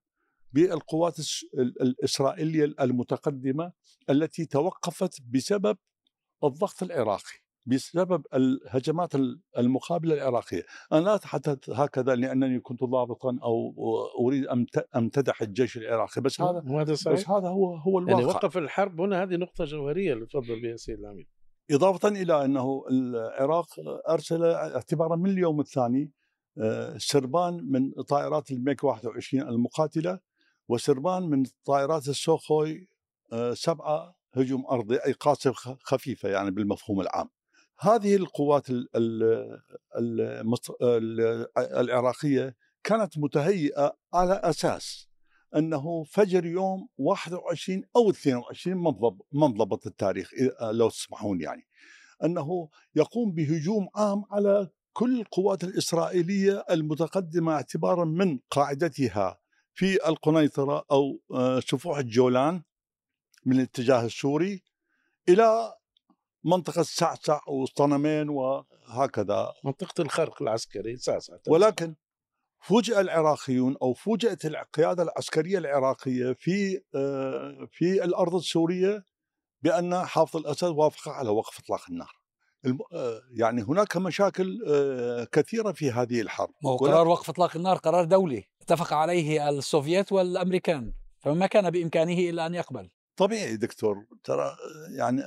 بالقوات 0.53 1.15
الإسرائيلية 1.55 2.65
المتقدمة 2.65 3.71
التي 4.09 4.45
توقفت 4.45 5.21
بسبب 5.21 5.77
الضغط 6.43 6.83
العراقي. 6.83 7.46
بسبب 7.67 8.25
الهجمات 8.33 9.15
المقابلة 9.57 10.13
العراقية، 10.13 10.63
أنا 10.91 10.99
لا 10.99 11.15
أتحدث 11.15 11.69
هكذا 11.69 12.15
لأنني 12.15 12.59
كنت 12.59 12.83
ضابطا 12.83 13.37
أو 13.43 13.73
أريد 14.27 14.45
أن 14.45 14.65
أمتدح 14.95 15.41
الجيش 15.41 15.77
العراقي 15.77 16.21
بس 16.21 16.41
هذا 16.41 16.63
هذا 16.69 16.95
صحيح؟ 16.95 17.13
بس 17.13 17.29
هذا 17.29 17.47
هو 17.47 17.75
هو 17.75 17.99
الواقع. 17.99 18.19
يعني 18.19 18.25
وقف 18.25 18.57
الحرب 18.57 19.01
هنا 19.01 19.23
هذه 19.23 19.35
نقطة 19.35 19.65
جوهرية 19.65 20.13
اللي 20.13 20.25
تفضل 20.25 20.61
بها 20.61 20.75
سيد 20.75 20.99
العميد. 20.99 21.27
إضافة 21.71 22.09
إلى 22.09 22.45
أنه 22.45 22.83
العراق 22.91 23.67
أرسل 24.09 24.43
اعتبارا 24.43 25.15
من 25.15 25.29
اليوم 25.29 25.59
الثاني 25.59 26.11
آه، 26.59 26.97
سربان 26.97 27.53
من 27.71 27.91
طائرات 27.91 28.51
الميك 28.51 28.83
21 28.83 29.49
المقاتلة 29.49 30.19
وسربان 30.67 31.23
من 31.23 31.43
طائرات 31.65 32.07
السوخوي 32.07 32.89
آه، 33.33 33.53
سبعة 33.53 34.17
هجوم 34.33 34.65
أرضي 34.71 34.97
أي 34.97 35.11
قاصف 35.11 35.53
خفيفة 35.83 36.29
يعني 36.29 36.51
بالمفهوم 36.51 37.01
العام. 37.01 37.29
هذه 37.79 38.15
القوات 38.15 38.65
العراقية 41.57 42.55
كانت 42.83 43.17
متهيئة 43.17 43.97
على 44.13 44.33
أساس 44.33 45.07
أنه 45.55 46.03
فجر 46.03 46.45
يوم 46.45 46.87
21 46.97 47.83
أو 47.95 48.09
22 48.09 48.77
ما 49.31 49.47
ضبط 49.47 49.87
التاريخ 49.87 50.31
لو 50.61 50.89
تسمحون 50.89 51.41
يعني. 51.41 51.67
أنه 52.23 52.69
يقوم 52.95 53.31
بهجوم 53.31 53.87
عام 53.95 54.23
على 54.31 54.69
كل 54.93 55.19
القوات 55.19 55.63
الإسرائيلية 55.63 56.63
المتقدمة 56.71 57.53
اعتبارا 57.53 58.05
من 58.05 58.39
قاعدتها 58.51 59.39
في 59.73 60.07
القنيطرة 60.07 60.85
أو 60.91 61.21
آه، 61.31 61.59
سفوح 61.59 61.97
الجولان 61.97 62.63
من 63.45 63.55
الاتجاه 63.55 64.05
السوري 64.05 64.63
إلى 65.29 65.73
منطقة 66.47 66.83
سعسع 66.83 67.39
وصنمين 67.47 68.29
وهكذا 68.29 69.53
منطقة 69.63 70.01
الخرق 70.01 70.41
العسكري 70.41 70.97
سعسع 70.97 71.33
ولكن 71.47 71.95
فوجئ 72.59 72.99
العراقيون 72.99 73.75
أو 73.81 73.93
فوجئت 73.93 74.45
القيادة 74.45 75.03
العسكرية 75.03 75.57
العراقية 75.57 76.33
في 76.33 76.81
آه، 76.95 77.67
في 77.71 78.03
الأرض 78.03 78.35
السورية 78.35 79.03
بأن 79.61 80.05
حافظ 80.05 80.37
الأسد 80.37 80.67
وافق 80.67 81.09
على 81.09 81.29
وقف 81.29 81.59
إطلاق 81.59 81.81
النار. 81.89 82.11
آه، 82.93 83.21
يعني 83.31 83.61
هناك 83.61 83.97
مشاكل 83.97 84.59
آه، 84.67 85.27
كثيرة 85.31 85.71
في 85.71 85.91
هذه 85.91 86.21
الحرب. 86.21 86.53
قرار 86.79 87.07
وقف 87.07 87.29
إطلاق 87.29 87.55
النار 87.55 87.77
قرار 87.77 88.03
دولي 88.03 88.43
اتفق 88.61 88.93
عليه 88.93 89.49
السوفييت 89.49 90.11
والأمريكان 90.11 90.93
فما 91.19 91.47
كان 91.47 91.69
بإمكانه 91.69 92.29
إلا 92.29 92.45
أن 92.45 92.55
يقبل. 92.55 92.89
طبيعي 93.17 93.57
دكتور 93.57 94.05
ترى 94.23 94.55
يعني 94.97 95.21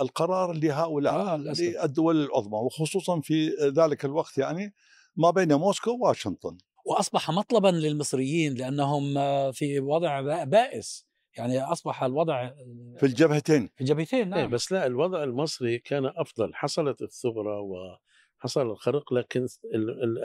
القرار 0.00 0.52
لهؤلاء 0.52 1.14
آه 1.14 1.36
للدول 1.36 2.24
العظمى 2.24 2.58
وخصوصا 2.58 3.20
في 3.20 3.48
ذلك 3.76 4.04
الوقت 4.04 4.38
يعني 4.38 4.74
ما 5.16 5.30
بين 5.30 5.54
موسكو 5.54 5.90
وواشنطن. 5.90 6.58
وأصبح 6.84 7.30
مطلبا 7.30 7.68
للمصريين 7.68 8.54
لأنهم 8.54 9.14
في 9.52 9.80
وضع 9.80 10.44
بائس. 10.44 11.06
يعني 11.36 11.62
أصبح 11.62 12.02
الوضع 12.02 12.50
في 12.98 13.06
الجبهتين. 13.06 13.70
في 13.74 13.80
الجبهتين 13.80 14.28
نعم. 14.28 14.38
إيه 14.38 14.46
بس 14.46 14.72
لا 14.72 14.86
الوضع 14.86 15.22
المصري 15.22 15.78
كان 15.78 16.06
أفضل. 16.06 16.54
حصلت 16.54 17.02
الثغرة 17.02 17.60
وحصل 17.60 18.70
الخرق 18.70 19.12
لكن 19.12 19.46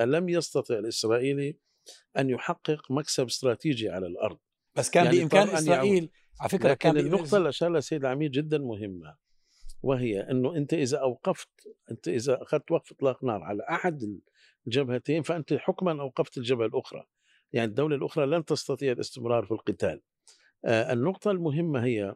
لم 0.05 0.29
يستطع 0.29 0.75
الإسرائيلي 0.75 1.57
أن 2.17 2.29
يحقق 2.29 2.91
مكسب 2.91 3.25
استراتيجي 3.25 3.89
على 3.89 4.07
الأرض. 4.07 4.37
بس 4.75 4.89
كان 4.89 5.05
يعني 5.05 5.19
بإمكان 5.19 5.49
إسرائيل 5.49 6.09
على 6.41 6.49
فكرة 6.49 6.73
كان 6.73 6.97
النقطة 6.97 7.37
اللي 7.37 7.49
اشار 7.49 7.69
لها 7.69 7.77
السيد 7.77 8.05
العميد 8.05 8.31
جدا 8.31 8.57
مهمة 8.57 9.15
وهي 9.83 10.21
إنه 10.21 10.55
أنت 10.55 10.73
إذا 10.73 10.97
أوقفت 10.97 11.49
أنت 11.91 12.07
إذا 12.07 12.41
أخذت 12.41 12.71
وقف 12.71 12.91
إطلاق 12.91 13.23
نار 13.23 13.43
على 13.43 13.63
أحد 13.69 14.19
الجبهتين 14.67 15.21
فأنت 15.21 15.53
حكما 15.53 16.01
أوقفت 16.01 16.37
الجبهة 16.37 16.65
الأخرى. 16.65 17.03
يعني 17.53 17.69
الدولة 17.69 17.95
الأخرى 17.95 18.25
لن 18.25 18.45
تستطيع 18.45 18.91
الاستمرار 18.91 19.45
في 19.45 19.51
القتال. 19.51 20.01
آه 20.65 20.93
النقطة 20.93 21.31
المهمة 21.31 21.83
هي 21.85 22.15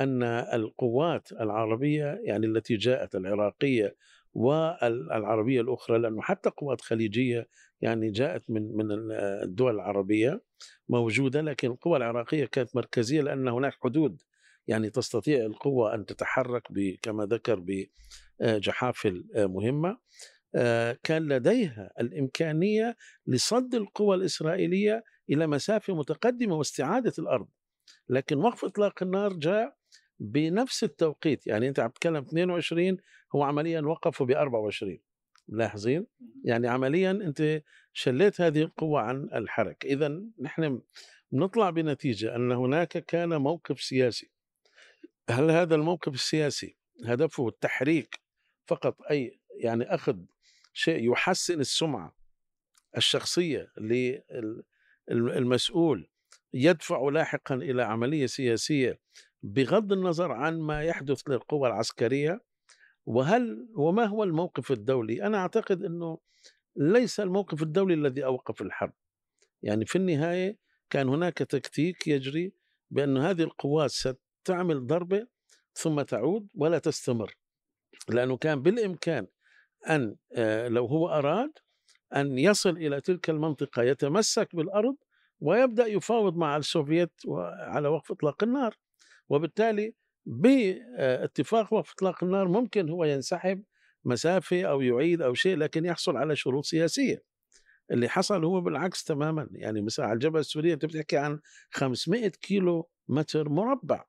أن 0.00 0.22
القوات 0.22 1.32
العربية 1.32 2.20
يعني 2.22 2.46
التي 2.46 2.76
جاءت 2.76 3.14
العراقية 3.14 3.96
والعربية 4.34 5.60
الأخرى 5.60 5.98
لأنه 5.98 6.22
حتى 6.22 6.50
قوات 6.50 6.80
خليجية 6.80 7.48
يعني 7.84 8.10
جاءت 8.10 8.50
من 8.50 8.76
من 8.76 8.86
الدول 9.42 9.74
العربية 9.74 10.42
موجودة 10.88 11.40
لكن 11.40 11.70
القوى 11.70 11.96
العراقية 11.96 12.44
كانت 12.44 12.76
مركزية 12.76 13.20
لأن 13.22 13.48
هناك 13.48 13.74
حدود. 13.82 14.22
يعني 14.66 14.90
تستطيع 14.90 15.46
القوة 15.46 15.94
أن 15.94 16.06
تتحرك 16.06 16.62
كما 17.02 17.26
ذكر 17.26 17.64
بجحافل 18.40 19.24
مهمة. 19.36 19.98
كان 21.02 21.28
لديها 21.28 21.90
الإمكانية 22.00 22.96
لصد 23.26 23.74
القوى 23.74 24.16
الإسرائيلية 24.16 25.04
إلى 25.30 25.46
مسافة 25.46 25.94
متقدمة 25.94 26.54
واستعادة 26.54 27.12
الأرض. 27.18 27.48
لكن 28.08 28.36
وقف 28.36 28.64
إطلاق 28.64 29.02
النار 29.02 29.32
جاء 29.32 29.76
بنفس 30.18 30.84
التوقيت. 30.84 31.46
يعني 31.46 31.68
أنت 31.68 31.80
عم 31.80 31.90
تتكلم 31.90 32.16
22 32.16 32.96
هو 33.34 33.42
عمليا 33.42 33.80
وقفوا 33.80 34.26
ب 34.26 34.30
24 34.30 34.98
ملاحظين؟ 35.48 36.06
يعني 36.44 36.68
عمليا 36.68 37.10
أنت 37.10 37.62
شليت 37.92 38.40
هذه 38.40 38.62
القوة 38.62 39.00
عن 39.00 39.28
الحركه 39.34 39.86
اذا 39.86 40.22
نحن 40.40 40.80
نطلع 41.32 41.70
بنتيجة 41.70 42.36
أن 42.36 42.52
هناك 42.52 42.88
كان 42.88 43.36
موقف 43.36 43.80
سياسي. 43.82 44.30
هل 45.30 45.50
هذا 45.50 45.74
الموقف 45.74 46.14
السياسي 46.14 46.76
هدفه 47.04 47.48
التحريك 47.48 48.20
فقط 48.66 49.02
أي 49.10 49.40
يعني 49.60 49.84
أخذ 49.84 50.18
شيء 50.72 51.12
يحسن 51.12 51.60
السمعة 51.60 52.16
الشخصية 52.96 53.72
للمسؤول 55.08 56.08
يدفع 56.54 57.08
لاحقا 57.08 57.54
إلى 57.54 57.82
عملية 57.82 58.26
سياسية 58.26 59.00
بغض 59.42 59.92
النظر 59.92 60.32
عن 60.32 60.60
ما 60.60 60.82
يحدث 60.82 61.28
للقوى 61.28 61.68
العسكرية؟ 61.68 62.40
وهل 63.06 63.68
وما 63.76 64.04
هو 64.04 64.24
الموقف 64.24 64.72
الدولي؟ 64.72 65.22
أنا 65.26 65.38
أعتقد 65.38 65.82
إنه 65.82 66.18
ليس 66.76 67.20
الموقف 67.20 67.62
الدولي 67.62 67.94
الذي 67.94 68.24
أوقف 68.24 68.62
الحرب. 68.62 68.92
يعني 69.62 69.86
في 69.86 69.96
النهاية 69.96 70.58
كان 70.90 71.08
هناك 71.08 71.38
تكتيك 71.38 72.08
يجري 72.08 72.52
بأن 72.90 73.18
هذه 73.18 73.42
القوات 73.42 73.90
ستعمل 73.90 74.86
ضربة 74.86 75.26
ثم 75.74 76.02
تعود 76.02 76.48
ولا 76.54 76.78
تستمر 76.78 77.36
لأنه 78.08 78.36
كان 78.36 78.62
بالإمكان 78.62 79.26
أن 79.90 80.16
آه، 80.36 80.68
لو 80.68 80.86
هو 80.86 81.08
أراد 81.08 81.50
أن 82.14 82.38
يصل 82.38 82.70
إلى 82.70 83.00
تلك 83.00 83.30
المنطقة 83.30 83.82
يتمسك 83.82 84.56
بالأرض 84.56 84.96
ويبدأ 85.40 85.86
يفاوض 85.86 86.36
مع 86.36 86.56
السوفييت 86.56 87.12
على 87.58 87.88
وقف 87.88 88.12
إطلاق 88.12 88.42
النار 88.42 88.76
وبالتالي 89.28 89.94
باتفاق 90.26 91.72
وقف 91.72 91.92
إطلاق 91.92 92.24
النار 92.24 92.48
ممكن 92.48 92.88
هو 92.88 93.04
ينسحب 93.04 93.62
مسافة 94.04 94.62
أو 94.62 94.80
يعيد 94.80 95.22
أو 95.22 95.34
شيء 95.34 95.56
لكن 95.56 95.84
يحصل 95.84 96.16
على 96.16 96.36
شروط 96.36 96.64
سياسية. 96.64 97.22
اللي 97.90 98.08
حصل 98.08 98.44
هو 98.44 98.60
بالعكس 98.60 99.04
تماما. 99.04 99.48
يعني 99.52 99.82
مثلا 99.82 100.06
على 100.06 100.14
الجبهه 100.14 100.40
السورية 100.40 100.74
أنت 100.74 100.84
بتحكي 100.84 101.16
عن 101.16 101.40
500 101.70 102.28
كيلو 102.28 102.88
متر 103.08 103.48
مربع 103.48 104.04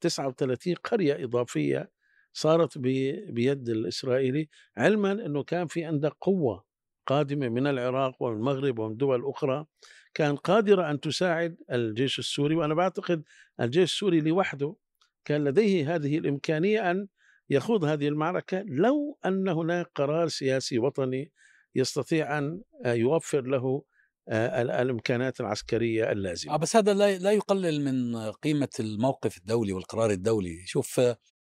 39 0.00 0.74
قرية 0.74 1.24
إضافية 1.24 1.90
صارت 2.32 2.78
بيد 2.78 3.68
الإسرائيلي. 3.68 4.48
علما 4.76 5.12
إنه 5.12 5.42
كان 5.42 5.66
في 5.66 5.84
عندك 5.84 6.12
قوة 6.20 6.64
قادمة 7.06 7.48
من 7.48 7.66
العراق 7.66 8.22
ومن 8.22 8.36
المغرب 8.36 8.78
ومن 8.78 8.96
دول 8.96 9.26
أخرى 9.26 9.66
كان 10.14 10.36
قادرة 10.36 10.90
أن 10.90 11.00
تساعد 11.00 11.56
الجيش 11.72 12.18
السوري. 12.18 12.54
وأنا 12.54 12.74
بعتقد 12.74 13.22
الجيش 13.60 13.92
السوري 13.92 14.20
لوحده 14.20 14.76
كان 15.24 15.44
لديه 15.44 15.94
هذه 15.94 16.18
الإمكانية 16.18 16.90
أن 16.90 17.06
يخوض 17.50 17.84
هذه 17.84 18.08
المعركة 18.08 18.62
لو 18.66 19.18
أن 19.26 19.48
هناك 19.48 19.86
قرار 19.94 20.28
سياسي 20.28 20.78
وطني 20.78 21.32
يستطيع 21.74 22.38
أن 22.38 22.62
يوفر 22.86 23.40
له 23.40 23.82
آه، 24.28 24.62
الإمكانات 24.62 25.40
العسكرية 25.40 26.12
اللازمة. 26.12 26.54
آه، 26.54 26.56
بس 26.56 26.76
هذا 26.76 26.94
لا 26.94 27.32
يقلل 27.32 27.84
من 27.84 28.16
قيمة 28.30 28.68
الموقف 28.80 29.36
الدولي 29.36 29.72
والقرار 29.72 30.10
الدولي، 30.10 30.66
شوف 30.66 31.00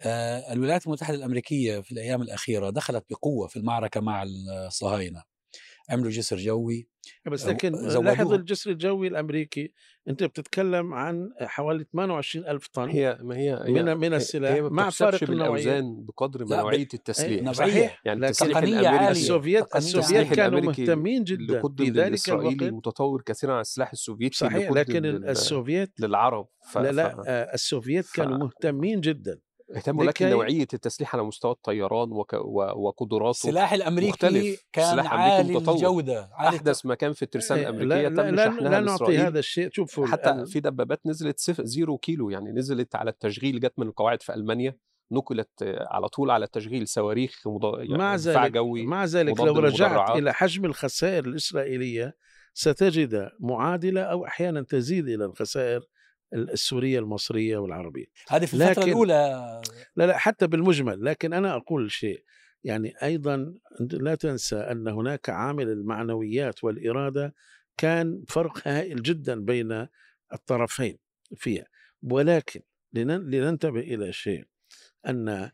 آه، 0.01 0.53
الولايات 0.53 0.87
المتحدة 0.87 1.17
الأمريكية 1.17 1.79
في 1.79 1.91
الأيام 1.91 2.21
الأخيرة 2.21 2.69
دخلت 2.69 3.05
بقوة 3.09 3.47
في 3.47 3.55
المعركة 3.57 4.01
مع 4.01 4.23
الصهاينه. 4.67 5.23
عملوا 5.89 6.11
جسر 6.11 6.37
جوي 6.37 6.87
بس 7.31 7.47
لكن 7.47 7.71
لاحظ 8.03 8.33
الجسر 8.33 8.71
الجوي 8.71 9.07
الأمريكي 9.07 9.73
أنت 10.07 10.23
بتتكلم 10.23 10.93
عن 10.93 11.29
حوالي 11.41 11.85
28 11.93 12.47
ألف 12.47 12.67
طن 12.67 12.89
هي 12.89 13.17
ما 13.21 13.37
هي, 13.37 13.63
هي 13.65 13.71
من 13.71 13.97
من 13.97 14.13
السلاح 14.13 14.51
هي 14.51 14.61
مع 14.61 14.89
فارق 14.89 15.23
بالأوزان 15.23 16.05
بقدر 16.05 16.45
ما 16.45 16.57
نوعيه 16.57 16.87
التسليح. 16.93 17.51
صحيح. 17.51 18.01
يعني 18.05 18.25
التسليح 18.25 18.57
الأمريكي 18.57 19.11
السوفييت 19.11 19.75
السوفييت 19.75 20.33
كانوا 20.33 20.61
مهتمين 20.61 21.23
جدا. 21.23 21.61
في 21.77 21.89
ذلك 21.89 22.07
الإسرائيلي 22.07 22.71
متطور 22.71 23.21
كثيرا 23.21 23.53
عن 23.53 23.61
السلاح 23.61 23.91
السوفيتي 23.91 24.37
صحيح 24.37 24.71
لكن 24.71 25.05
السوفيت 25.05 25.91
للعرب. 25.99 26.47
ف... 26.71 26.77
لا 26.77 26.91
لا 26.91 27.15
ف... 27.15 27.19
السوفيت 27.27 28.05
كانوا 28.15 28.37
ف... 28.37 28.41
مهتمين 28.41 29.01
جدا. 29.01 29.39
اهتموا 29.75 30.03
لكن 30.03 30.29
نوعيه 30.29 30.67
التسليح 30.73 31.15
على 31.15 31.23
مستوى 31.23 31.51
الطيران 31.51 32.11
وك... 32.11 32.33
وقدراته 32.75 33.29
السلاح 33.29 33.73
الأمريكي 33.73 34.09
مختلف. 34.09 34.63
كان 34.73 34.91
سلاح 34.91 35.13
عالي 35.13 35.57
الجودة 35.57 36.29
عالي 36.33 36.57
أحدث 36.57 36.85
ما 36.85 36.95
كان 36.95 37.13
في 37.13 37.21
الترسانه 37.21 37.61
إيه، 37.61 37.69
الأمريكية 37.69 38.07
لا 38.07 38.23
تم 38.23 38.35
لا 38.35 38.45
شحنها 38.45 38.69
لا 38.69 38.79
نعطي 38.79 39.17
هذا 39.17 39.39
الشيء. 39.39 39.69
شوفوا 39.71 40.07
حتى 40.07 40.29
ال... 40.29 40.47
في 40.47 40.59
دبابات 40.59 41.01
نزلت 41.05 41.39
صفر 41.39 41.65
zero 41.65 41.97
كيلو 41.97 42.29
يعني 42.29 42.51
نزلت 42.51 42.95
على 42.95 43.09
التشغيل 43.09 43.59
جت 43.59 43.73
من 43.77 43.87
القواعد 43.87 44.21
في 44.21 44.33
ألمانيا 44.33 44.77
نقلت 45.11 45.49
على 45.91 46.07
طول 46.07 46.31
على 46.31 46.47
تشغيل 46.47 46.87
صواريخ 46.87 47.41
مض... 47.45 47.79
يعني 47.79 47.97
مع 47.97 48.15
ذلك 48.15 48.51
جوي 48.51 48.85
مع 48.85 49.05
ذلك 49.05 49.39
لو 49.39 49.59
رجعت 49.59 50.17
إلى 50.17 50.33
حجم 50.33 50.65
الخسائر 50.65 51.25
الإسرائيلية 51.25 52.15
ستجد 52.53 53.29
معادلة 53.39 54.01
أو 54.01 54.25
أحيانا 54.25 54.61
تزيد 54.61 55.07
إلى 55.07 55.25
الخسائر 55.25 55.81
السورية 56.33 56.99
المصرية 56.99 57.57
والعربية. 57.57 58.05
هذه 58.29 58.45
في 58.45 58.53
الفترة 58.53 58.71
لكن 58.71 58.81
الأولى. 58.91 59.61
لا 59.95 60.07
لا 60.07 60.17
حتى 60.17 60.47
بالمجمل. 60.47 61.05
لكن 61.05 61.33
أنا 61.33 61.55
أقول 61.55 61.91
شيء. 61.91 62.23
يعني 62.63 62.93
أيضا 63.03 63.53
لا 63.79 64.15
تنسى 64.15 64.55
أن 64.55 64.87
هناك 64.87 65.29
عامل 65.29 65.69
المعنويات 65.69 66.63
والإرادة 66.63 67.35
كان 67.77 68.23
فرق 68.27 68.67
هائل 68.67 69.01
جدا 69.03 69.45
بين 69.45 69.87
الطرفين 70.33 70.97
فيها. 71.35 71.65
ولكن 72.03 72.61
لننتبه 72.93 73.79
إلى 73.79 74.13
شيء. 74.13 74.45
أن 75.07 75.51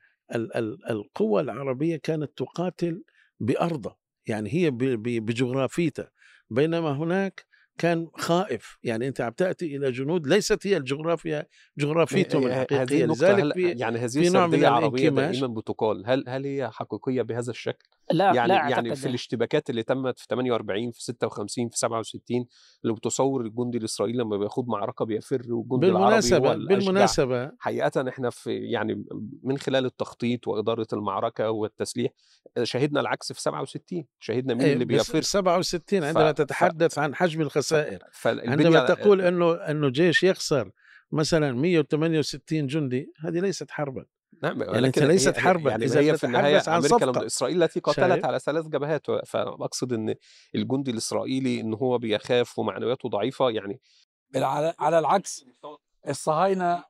القوى 0.89 1.41
العربية 1.41 1.95
كانت 1.95 2.37
تقاتل 2.37 3.03
بارضها 3.39 3.97
يعني 4.27 4.53
هي 4.53 4.71
بجغرافيتها. 4.71 6.11
بينما 6.49 6.91
هناك 6.91 7.50
كان 7.77 8.07
خائف. 8.13 8.77
يعني 8.83 9.07
أنت 9.07 9.21
عم 9.21 9.31
تأتي 9.31 9.75
إلى 9.75 9.91
جنود 9.91 10.27
ليست 10.27 10.67
هي 10.67 10.77
الجغرافيا 10.77 11.45
جغرافيتهم 11.77 12.47
الحقيقية. 12.47 13.05
لذلك 13.05 13.53
في 13.53 13.69
يعني 13.69 13.99
هذه 13.99 14.09
في 14.09 14.29
نوع 14.29 14.47
من 14.47 14.59
العربيه 14.59 15.09
دائما 15.09 15.47
بتقال 15.47 16.03
هل 16.05 16.23
هل 16.27 16.45
هي 16.45 16.69
حقيقية 16.71 17.21
بهذا 17.21 17.51
الشكل؟ 17.51 17.89
لا 18.11 18.33
يعني 18.33 18.47
لا 18.47 18.69
يعني 18.69 18.95
في 18.95 19.07
الاشتباكات 19.07 19.69
اللي 19.69 19.83
تمت 19.83 20.19
في 20.19 20.25
48 20.29 20.91
في 20.91 21.03
56 21.03 21.69
في 21.69 21.77
67 21.77 22.45
اللي 22.83 22.95
بتصور 22.95 23.41
الجندي 23.41 23.77
الإسرائيلي 23.77 24.17
لما 24.17 24.37
بيخوض 24.37 24.67
معركة 24.67 25.05
بيفر 25.05 25.41
والجندي 25.49 25.85
بالمناسبة 25.85 26.37
العربي 26.37 26.63
هو 26.63 26.67
بالمناسبة. 26.67 27.51
حقيقة 27.59 28.09
إحنا 28.09 28.29
في 28.29 28.55
يعني 28.55 29.05
من 29.43 29.57
خلال 29.57 29.85
التخطيط 29.85 30.47
وإدارة 30.47 30.87
المعركة 30.93 31.49
والتسليح 31.49 32.11
شهدنا 32.63 32.99
العكس 32.99 33.33
في 33.33 33.41
67 33.41 34.05
شهدنا 34.19 34.53
مين 34.53 34.67
اللي 34.67 34.85
بيفر. 34.85 35.21
67 35.21 36.03
عندما 36.03 36.33
ف... 36.33 36.35
تتحدث 36.35 36.95
ف... 36.95 36.99
عن 36.99 37.15
حجم 37.15 37.41
الخسائر 37.41 37.60
عندما 38.25 38.85
تقول 38.85 39.21
إنه 39.21 39.53
إنه 39.53 39.89
جيش 39.89 40.23
يخسر 40.23 40.71
مثلا 41.11 41.51
168 41.51 42.67
جندي 42.67 43.13
هذه 43.19 43.39
ليست 43.39 43.71
حربا. 43.71 44.05
نعم 44.43 44.61
يعني 44.61 44.79
لكن 44.79 45.07
ليست 45.07 45.37
حربا. 45.37 45.69
يعني 45.69 45.85
إذا 45.85 45.99
هي 45.99 46.17
في 46.17 46.23
النهاية 46.23 46.61
عن 46.67 46.85
أمريكا 46.85 47.05
لما 47.05 47.25
إسرائيل 47.25 47.63
التي 47.63 47.79
قاتلت 47.79 48.25
على 48.25 48.39
ثلاث 48.39 48.65
جبهات 48.65 49.11
فأقصد 49.11 49.93
إن 49.93 50.15
الجندي 50.55 50.91
الإسرائيلي 50.91 51.59
إن 51.59 51.73
هو 51.73 51.97
بيخاف 51.97 52.59
ومعنوياته 52.59 53.09
ضعيفة 53.09 53.49
يعني 53.49 53.81
على 54.35 54.73
على 54.79 54.99
العكس 54.99 55.45
الصهاينة 56.07 56.83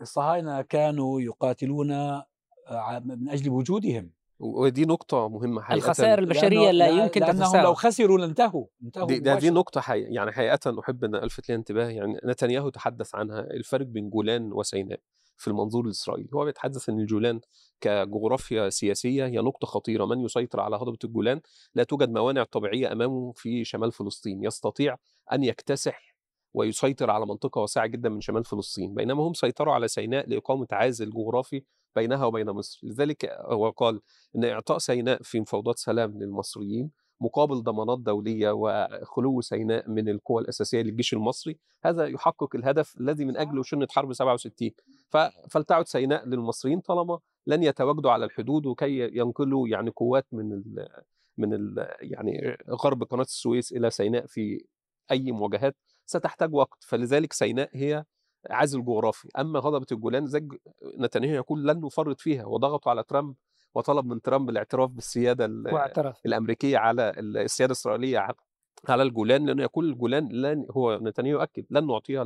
الصهاينة 0.00 0.62
كانوا 0.62 1.20
يقاتلون 1.20 1.92
آه، 1.92 3.02
من 3.04 3.28
أجل 3.28 3.50
وجودهم. 3.50 4.10
ودي 4.40 4.84
نقطة 4.84 5.28
مهمة 5.28 5.62
حقيقة. 5.62 5.76
الخسائر 5.76 6.18
البشرية 6.18 6.70
لا 6.70 6.88
يمكن 6.88 7.20
لأنهم 7.20 7.56
لو 7.56 7.74
خسروا 7.74 8.18
لانتهوا 8.18 8.66
انتهوا 8.82 9.06
دي, 9.06 9.18
دي, 9.18 9.36
دي 9.36 9.50
نقطة 9.50 9.80
حقيقة. 9.80 10.08
يعني 10.10 10.32
حقيقة 10.32 10.80
أحب 10.80 11.04
أن 11.04 11.14
ألفت 11.14 11.48
لي 11.48 11.54
انتباه. 11.54 11.88
يعني 11.88 12.20
نتنياهو 12.24 12.68
تحدث 12.68 13.14
عنها 13.14 13.40
الفرق 13.40 13.86
بين 13.86 14.10
جولان 14.10 14.52
وسيناء 14.52 15.00
في 15.36 15.48
المنظور 15.48 15.84
الإسرائيلي. 15.84 16.28
هو 16.34 16.44
بيتحدث 16.44 16.88
أن 16.88 17.00
الجولان 17.00 17.40
كجغرافيا 17.80 18.68
سياسية 18.68 19.26
هي 19.26 19.38
نقطة 19.38 19.66
خطيرة. 19.66 20.04
من 20.04 20.20
يسيطر 20.20 20.60
على 20.60 20.76
هضبة 20.76 20.98
الجولان 21.04 21.40
لا 21.74 21.84
توجد 21.84 22.10
موانع 22.10 22.44
طبيعية 22.44 22.92
أمامه 22.92 23.32
في 23.36 23.64
شمال 23.64 23.92
فلسطين. 23.92 24.44
يستطيع 24.44 24.96
أن 25.32 25.44
يكتسح 25.44 26.16
ويسيطر 26.54 27.10
على 27.10 27.26
منطقة 27.26 27.60
واسعة 27.60 27.86
جدا 27.86 28.08
من 28.08 28.20
شمال 28.20 28.44
فلسطين. 28.44 28.94
بينما 28.94 29.22
هم 29.22 29.34
سيطروا 29.34 29.74
على 29.74 29.88
سيناء 29.88 30.28
لإقامة 30.28 30.66
عازل 30.72 31.10
جغرافي 31.10 31.62
بينها 31.96 32.24
وبين 32.26 32.46
مصر. 32.50 32.80
لذلك 32.82 33.24
هو 33.40 33.70
قال 33.70 34.00
أن 34.36 34.44
إعطاء 34.44 34.78
سيناء 34.78 35.22
في 35.22 35.40
مفاوضات 35.40 35.78
سلام 35.78 36.18
للمصريين 36.18 36.90
مقابل 37.20 37.62
ضمانات 37.62 37.98
دولية 37.98 38.50
وخلو 38.50 39.40
سيناء 39.40 39.90
من 39.90 40.08
القوى 40.08 40.42
الأساسية 40.42 40.82
للجيش 40.82 41.12
المصري 41.14 41.58
هذا 41.84 42.06
يحقق 42.06 42.56
الهدف 42.56 43.00
الذي 43.00 43.24
من 43.24 43.36
أجله 43.36 43.62
شنت 43.62 43.92
حرب 43.92 44.12
67 44.12 44.70
فلتعد 45.50 45.88
سيناء 45.88 46.28
للمصريين 46.28 46.80
طالما 46.80 47.18
لن 47.46 47.62
يتواجدوا 47.62 48.10
على 48.10 48.24
الحدود 48.24 48.66
وكي 48.66 48.98
ينقلوا 49.18 49.68
يعني 49.68 49.90
قوات 49.90 50.26
من 50.32 50.62
من 51.38 51.54
ال- 51.54 51.88
يعني 52.00 52.56
غرب 52.70 53.02
قناة 53.04 53.22
السويس 53.22 53.72
إلى 53.72 53.90
سيناء 53.90 54.26
في 54.26 54.64
أي 55.10 55.32
مواجهات 55.32 55.76
ستحتاج 56.06 56.54
وقت. 56.54 56.84
فلذلك 56.84 57.32
سيناء 57.32 57.70
هي 57.72 58.04
عازل 58.50 58.84
جغرافي. 58.84 59.28
أما 59.38 59.58
هضبه 59.58 59.86
الجولان 59.92 60.26
زج 60.26 60.52
نتنياهو 60.98 61.34
يقول 61.34 61.66
لن 61.68 61.80
نفرط 61.80 62.20
فيها 62.20 62.46
وضغطوا 62.46 62.90
على 62.90 63.02
ترامب 63.02 63.34
وطلب 63.74 64.06
من 64.06 64.22
ترامب 64.22 64.50
الاعتراف 64.50 64.90
بالسيادة 64.90 65.44
ال- 65.44 65.74
واعترف. 65.74 66.20
الأمريكية 66.26 66.78
على 66.78 67.10
السيادة 67.18 67.70
الإسرائيلية 67.72 68.18
على- 68.18 68.34
الجولان 69.00 69.46
لأنه 69.46 69.62
يقول 69.62 69.88
الجولان 69.90 70.28
لن 70.32 70.66
هو 70.70 70.98
نتنياهو 71.02 71.38
يؤكد 71.40 71.64
لن 71.70 71.86
نعطيها 71.86 72.22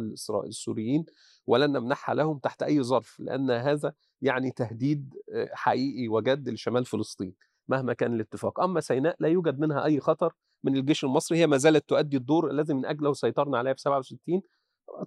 السوريين 0.47 1.05
ولن 1.47 1.73
نمنحها 1.73 2.15
لهم 2.15 2.39
تحت 2.39 2.63
أي 2.63 2.83
ظرف 2.83 3.21
لأن 3.21 3.51
هذا 3.51 3.93
يعني 4.23 4.51
تهديد 4.51 5.15
آه، 5.35 5.49
حقيقي 5.53 6.09
وجد 6.09 6.49
لشمال 6.49 6.85
فلسطين 6.85 7.35
مهما 7.69 7.93
كان 7.93 8.15
الاتفاق. 8.15 8.61
أما 8.61 8.81
سيناء 8.81 9.17
لا 9.21 9.29
يوجد 9.29 9.59
منها 9.59 9.85
أي 9.85 10.01
خطر 10.01 10.33
من 10.65 10.77
الجيش 10.77 11.05
المصري 11.05 11.39
هي 11.39 11.47
ما 11.47 11.57
زالت 11.57 11.89
تؤدي 11.89 12.17
الدور 12.17 12.51
الذي 12.51 12.75
من 12.75 12.87
أجله 12.87 13.13
سيطرنا 13.13 13.59
عليها 13.59 13.73
في 13.73 13.81
67 13.81 14.43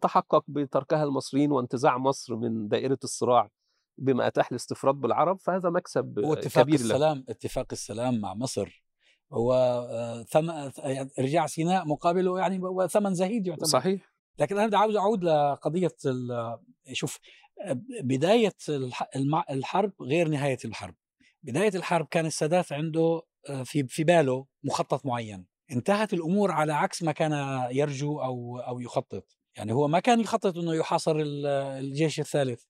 تحقق 0.01 0.43
بتركها 0.47 1.03
المصريين 1.03 1.51
وانتزاع 1.51 1.97
مصر 1.97 2.35
من 2.35 2.67
دائرة 2.67 2.99
الصراع 3.03 3.49
بما 3.97 4.27
اتاح 4.27 4.51
الاستفراد 4.51 4.95
بالعرب 4.95 5.39
فهذا 5.39 5.69
مكسب 5.69 6.19
هو 6.19 6.33
آه، 6.33 6.37
اتفاق 6.37 6.63
كبير 6.63 6.75
السلام 6.75 7.25
اتفاق 7.29 7.65
السلام 7.71 8.21
مع 8.21 8.33
مصر. 8.33 8.83
هو 9.33 9.53
آه، 9.91 10.23
ثم 10.23 10.51
ارجاع 11.19 11.47
سيناء 11.47 11.85
مقابله 11.87 12.39
يعني 12.39 12.61
ثمن 12.89 13.13
زهيد 13.13 13.47
يعتبر. 13.47 13.65
صحيح. 13.65 14.13
لكن 14.39 14.57
أنا 14.57 14.77
عاوز 14.77 14.95
أعود 14.95 15.23
لقضية 15.23 15.95
ال- 16.05 16.59
شوف 16.93 17.19
بداية 18.03 18.55
الحرب 19.49 19.91
غير 20.01 20.27
نهاية 20.27 20.57
الحرب. 20.65 20.95
بداية 21.43 21.71
الحرب 21.75 22.07
كان 22.11 22.25
السادات 22.25 22.71
عنده 22.71 23.21
آه، 23.49 23.63
في 23.63 23.83
في 23.87 24.03
باله 24.03 24.45
مخطط 24.63 25.05
معين. 25.05 25.45
انتهت 25.71 26.13
الأمور 26.13 26.51
على 26.51 26.73
عكس 26.73 27.03
ما 27.03 27.11
كان 27.11 27.31
يرجو 27.71 28.19
أو 28.21 28.59
أو 28.59 28.79
يخطط. 28.79 29.36
يعني 29.57 29.73
هو 29.73 29.87
ما 29.87 29.99
كان 29.99 30.19
يخطط 30.19 30.57
إنه 30.57 30.75
يحاصر 30.75 31.15
ال- 31.15 31.45
الجيش 31.45 32.19
الثالث. 32.19 32.63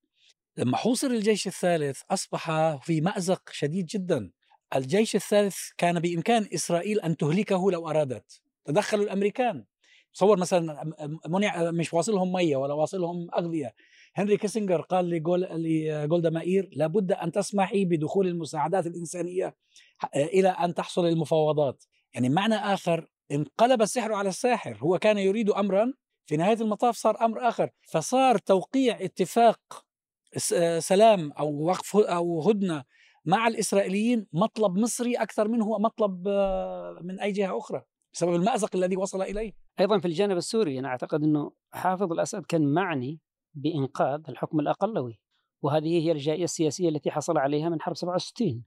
لما 0.58 0.78
حوصر 0.78 1.08
الجيش 1.08 1.48
الثالث 1.48 2.02
أصبح 2.12 2.76
في 2.86 3.02
مأزق 3.02 3.50
شديد 3.52 3.86
جدا. 3.86 4.32
الجيش 4.76 5.16
الثالث 5.16 5.58
كان 5.78 6.00
بإمكان 6.00 6.48
إسرائيل 6.54 7.00
أن 7.00 7.18
تهلكه 7.18 7.72
لو 7.72 7.90
أرادت. 7.90 8.42
تدخلوا 8.66 9.04
الأمريكان. 9.04 9.66
تصور 10.14 10.40
مثلا 10.40 10.94
منع 11.28 11.72
مش 11.72 11.94
واصلهم 11.94 12.32
مية 12.32 12.56
ولا 12.56 12.74
واصلهم 12.74 13.28
أغذية. 13.38 13.74
هنري 14.16 14.38
كيسنجر 14.38 14.82
قال 14.82 15.10
لجول 15.10 15.42
لجولدا 15.42 16.30
مائير 16.30 16.70
لابد 16.74 17.12
أن 17.12 17.32
تسمحي 17.32 17.86
بدخول 17.86 18.28
المساعدات 18.28 18.88
الإنسانية 18.88 19.56
إلى 20.16 20.50
أن 20.50 20.74
تحصل 20.74 21.06
المفاوضات. 21.06 21.84
يعني 22.14 22.30
معنى 22.30 22.56
آخر 22.56 23.08
انقلب 23.32 23.82
السحر 23.82 24.14
على 24.14 24.30
الساحر. 24.30 24.78
هو 24.80 25.00
كان 25.00 25.18
يريد 25.18 25.50
امرا 25.50 25.94
في 26.28 26.38
نهاية 26.38 26.62
المطاف 26.62 26.96
صار 26.96 27.26
أمر 27.26 27.48
آخر 27.48 27.70
فصار 27.92 28.38
توقيع 28.38 28.98
اتفاق 29.06 29.60
س- 30.38 30.54
سلام 30.80 31.32
أو 31.32 31.64
وقف 31.64 31.96
أو 31.96 32.42
هدنة 32.50 32.84
مع 33.26 33.48
الإسرائيليين 33.48 34.28
مطلب 34.34 34.78
مصري 34.78 35.16
أكثر 35.16 35.48
منه 35.48 35.78
مطلب 35.80 36.28
آه، 36.28 37.00
من 37.02 37.20
أي 37.20 37.32
جهة 37.32 37.58
أخرى 37.58 37.82
بسبب 38.14 38.36
المأزق 38.36 38.76
الذي 38.76 38.98
وصل 38.98 39.22
إليه. 39.22 39.54
أيضا 39.80 40.00
في 40.00 40.06
الجانب 40.08 40.38
السوري 40.38 40.80
أنا 40.80 40.88
أعتقد 40.88 41.24
إنه 41.24 41.52
حافظ 41.74 42.12
الأسد 42.12 42.46
كان 42.46 42.74
معني 42.74 43.20
بإنقاذ 43.54 44.22
الحكم 44.30 44.60
الأقلوي 44.60 45.20
وهذه 45.62 46.06
هي 46.06 46.12
الجائزه 46.12 46.44
السياسية 46.44 46.90
التي 46.90 47.12
حصل 47.12 47.38
عليها 47.38 47.70
من 47.70 47.82
حرب 47.82 47.96
67 47.96 48.64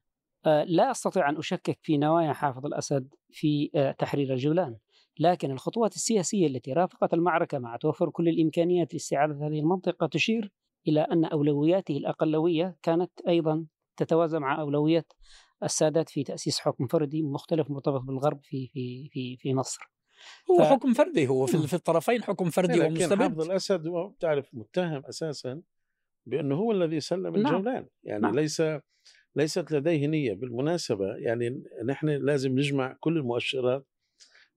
آه، 0.46 0.64
لا 0.64 0.90
أستطيع 0.90 1.29
أن 1.29 1.37
أشكك 1.37 1.79
في 1.83 1.99
نوايا 1.99 2.33
حافظ 2.33 2.66
الأسد 2.66 3.09
في 3.31 3.70
آه، 3.75 3.92
تحرير 3.92 4.33
الجولان. 4.33 4.77
لكن 5.20 5.50
الخطوات 5.50 5.94
السياسية 5.94 6.46
التي 6.46 6.72
رافقت 6.72 7.14
المعركة 7.14 7.59
مع 7.59 7.76
توفر 7.76 8.11
كل 8.11 8.28
الإمكانيات 8.28 8.92
لاستعاده 8.92 9.46
هذه 9.46 9.61
المنطقة 9.61 10.06
تشير 10.06 10.52
إلى 10.88 11.00
أن 11.00 11.24
أولوياته 11.24 11.96
الأقلوية 11.96 12.76
كانت 12.83 13.11
أيضا 13.28 13.66
تتوازى 13.96 14.38
مع 14.38 14.61
اولويه 14.61 15.06
السادات 15.62 16.09
في 16.09 16.22
تأسيس 16.24 16.59
حكم 16.59 16.87
فردي 16.87 17.22
مختلف 17.22 17.70
مرتبط 17.70 18.00
بالغرب 18.00 18.40
في 18.42 18.66
في 18.66 19.09
في 19.12 19.37
في 19.37 19.54
مصر. 19.54 19.80
هو 20.50 20.64
ف- 20.64 20.66
حكم 20.66 20.92
فردي 20.92 21.28
هو 21.28 21.46
في, 21.46 21.66
في 21.66 21.74
الطرفين 21.74 22.22
حكم 22.22 22.50
فردي 22.50 22.72
لكن 22.72 23.00
حافظ 23.00 23.12
ومستبد 23.12 23.40
الأسد 23.40 23.87
هو 23.87 24.09
بتعرف 24.09 24.48
متهم 24.52 25.02
أساسا 25.06 25.62
بأنه 26.26 26.54
هو 26.54 26.72
الذي 26.72 27.00
سلم 27.00 27.37
نعم. 27.37 27.54
الجولان 27.54 27.87
يعني 28.04 28.22
نعم. 28.22 28.35
ليس 28.35 28.62
ليست 29.37 29.72
لديه 29.72 30.06
نية 30.06 30.35
بالمناسبة 30.35 31.16
يعني 31.16 31.62
نحن 31.85 32.09
لازم 32.09 32.52
نجمع 32.52 32.96
كل 33.00 33.16
المؤشرات 33.16 33.87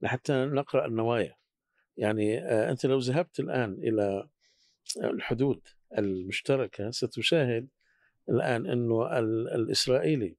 لحتى 0.04 0.46
نقرأ 0.46 0.86
النوايا. 0.86 1.36
يعني 1.98 2.39
آه، 2.39 2.72
أنت 2.72 2.86
لو 2.86 2.98
ذهبت 3.00 3.39
الآن 3.39 3.74
إلى 3.74 4.28
الحدود 5.04 5.62
المشتركة 5.98 6.92
ستشاهد 6.92 7.68
الآن 8.30 8.66
انه 8.68 9.20
ال- 9.20 9.50
الإسرائيلي 9.50 10.36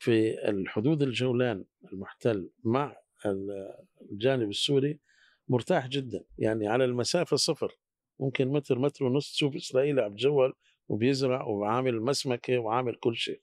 في 0.00 0.48
الحدود 0.48 1.02
الجولان 1.02 1.64
المحتل 1.92 2.50
مع 2.64 2.96
ال- 3.26 3.74
الجانب 4.12 4.48
السوري 4.50 5.00
مرتاح 5.48 5.86
جدا. 5.88 6.24
يعني 6.38 6.68
على 6.68 6.84
المسافة 6.84 7.36
صفر. 7.36 7.72
ممكن 8.20 8.48
متر 8.48 8.78
متر 8.78 9.04
ونص. 9.04 9.32
تشوف 9.32 9.56
إسرائيلي 9.56 10.02
عم 10.02 10.14
بتجول 10.14 10.52
وبيزرع 10.88 11.44
وعامل 11.44 12.00
مسمكة 12.00 12.58
وعامل 12.58 12.94
كل 12.94 13.16
شيء. 13.16 13.40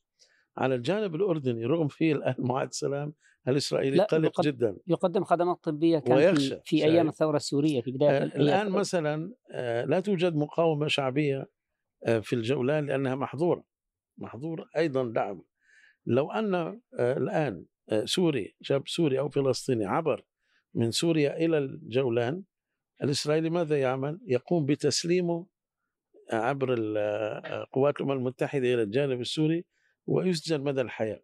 على 0.57 0.75
الجانب 0.75 1.15
الأردني 1.15 1.65
رغم 1.65 1.87
فيه 1.87 2.13
الآن 2.13 2.35
معاهده 2.49 2.71
سلام 2.71 3.13
الإسرائيلي 3.47 3.97
لا، 3.97 4.03
قلق 4.03 4.41
جدا 4.41 4.77
يقدم 4.87 5.23
خدمات 5.23 5.63
طبية 5.63 5.99
كان 5.99 6.17
ويخشى، 6.17 6.49
في, 6.49 6.61
في 6.65 6.77
شايف؟ 6.77 6.91
أيام 6.91 7.07
الثورة 7.07 7.35
السورية 7.35 7.81
في 7.81 7.91
بداية 7.91 8.17
آه،. 8.17 8.23
الآن 8.23 8.69
مثلا 8.69 9.33
آه، 9.51 9.85
لا 9.85 9.99
توجد 9.99 10.35
مقاومة 10.35 10.87
شعبية 10.87 11.49
آه، 12.05 12.19
في 12.19 12.33
الجولان 12.33 12.85
لأنها 12.85 13.15
محظورة 13.15 13.63
محظور 14.17 14.69
أيضا 14.77 15.03
دعم 15.03 15.43
لو 16.05 16.31
أن 16.31 16.81
الآن 16.99 17.65
آه، 17.89 18.05
سوري 18.05 18.55
شاب 18.61 18.87
سوري 18.87 19.19
أو 19.19 19.29
فلسطيني 19.29 19.85
عبر 19.85 20.25
من 20.73 20.91
سوريا 20.91 21.37
إلى 21.37 21.57
الجولان 21.57 22.43
الإسرائيلي 23.03 23.49
ماذا 23.49 23.79
يعمل؟ 23.79 24.19
يقوم 24.27 24.65
بتسليمه 24.65 25.47
عبر 26.31 26.75
قوات 27.71 27.95
الأمم 27.97 28.11
المتحدة 28.11 28.73
إلى 28.73 28.81
الجانب 28.83 29.21
السوري 29.21 29.65
ويسجن 30.07 30.61
مدى 30.61 30.81
الحياة. 30.81 31.23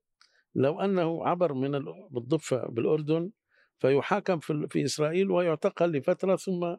لو 0.59 0.79
أنه 0.81 1.27
عبر 1.27 1.53
من 1.53 1.75
ال- 1.75 2.07
بالضفه 2.11 2.67
بالأردن 2.67 3.31
فيحاكم 3.79 4.39
في 4.39 4.67
في 4.69 4.85
إسرائيل 4.85 5.31
ويعتقل 5.31 5.91
لفترة 5.91 6.35
ثم 6.35 6.75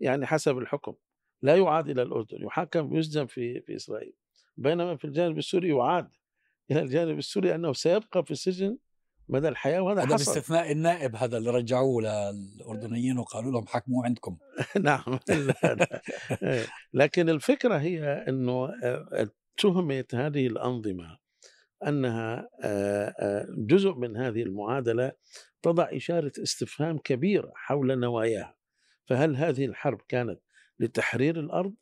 يعني 0.00 0.26
حسب 0.26 0.58
الحكم. 0.58 0.94
لا 1.42 1.56
يعاد 1.56 1.88
إلى 1.88 2.02
الأردن 2.02 2.42
يحاكم 2.44 2.92
ويسجن 2.92 3.26
في 3.26 3.60
في 3.60 3.76
إسرائيل. 3.76 4.12
بينما 4.56 4.96
في 4.96 5.04
الجانب 5.04 5.38
السوري 5.38 5.68
يعاد 5.68 6.08
إلى 6.70 6.80
الجانب 6.80 7.18
السوري 7.18 7.54
انه 7.54 7.72
سيبقى 7.72 8.24
في 8.24 8.30
السجن 8.30 8.78
مدى 9.28 9.48
الحياة 9.48 9.80
وهذا 9.80 10.02
هذا 10.02 10.14
حصل. 10.14 10.32
باستثناء 10.34 10.72
النائب 10.72 11.16
هذا 11.16 11.38
اللي 11.38 11.50
رجعوه 11.50 12.02
للأردنيين 12.02 13.18
وقالوا 13.18 13.52
لهم 13.52 13.66
حكموا 13.66 14.04
عندكم. 14.04 14.36
نعم. 14.82 15.04
لا 15.28 15.74
لا. 15.74 16.02
إيه. 16.42 16.64
لكن 16.92 17.28
الفكرة 17.28 17.76
هي 17.76 18.24
إنه 18.28 18.64
آه، 18.84 19.28
تهمت 19.56 20.14
هذه 20.14 20.46
الأنظمة 20.46 21.18
أنها 21.88 22.48
جزء 23.58 23.94
من 23.94 24.16
هذه 24.16 24.42
المعادلة 24.42 25.12
تضع 25.62 25.88
إشارة 25.92 26.32
استفهام 26.42 26.98
كبيره 26.98 27.52
حول 27.54 27.98
نواياها 27.98 28.56
فهل 29.06 29.36
هذه 29.36 29.64
الحرب 29.64 30.00
كانت 30.08 30.40
لتحرير 30.78 31.40
الأرض 31.40 31.74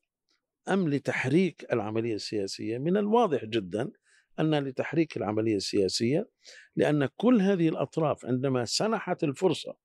أم 0.69 0.89
لتحريك 0.89 1.73
العملية 1.73 2.15
السياسية؟ 2.15 2.79
من 2.79 2.97
الواضح 2.97 3.45
جدا 3.45 3.91
أنها 4.41 4.61
لتحريك 4.61 5.17
العملية 5.17 5.57
السياسية 5.57 6.29
لأن 6.77 7.09
كل 7.17 7.41
هذه 7.41 7.69
الأطراف 7.69 8.27
عندما 8.27 8.65
سنحت 8.65 9.25
الفرصة 9.25 9.77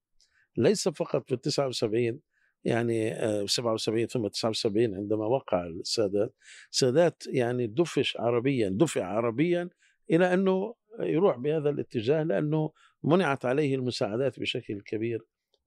ليس 0.57 0.89
فقط 0.89 1.29
في 1.29 1.37
79 1.37 2.19
يعني 2.63 3.13
آه، 3.13 3.45
77 3.45 4.07
ثم 4.07 4.27
79 4.27 4.95
عندما 4.95 5.25
وقع 5.25 5.65
السادات 5.65 6.33
السادات 6.71 7.23
يعني 7.27 7.67
دفش 7.67 8.17
عربيا 8.17 8.69
دفع 8.69 9.05
عربيا 9.05 9.69
إلى 10.11 10.33
أنه 10.33 10.73
يروح 10.99 11.37
بهذا 11.37 11.69
الاتجاه 11.69 12.23
لأنه 12.23 12.71
منعت 13.03 13.45
عليه 13.45 13.75
المساعدات 13.75 14.39
بشكل 14.39 14.81
كبير 14.81 15.19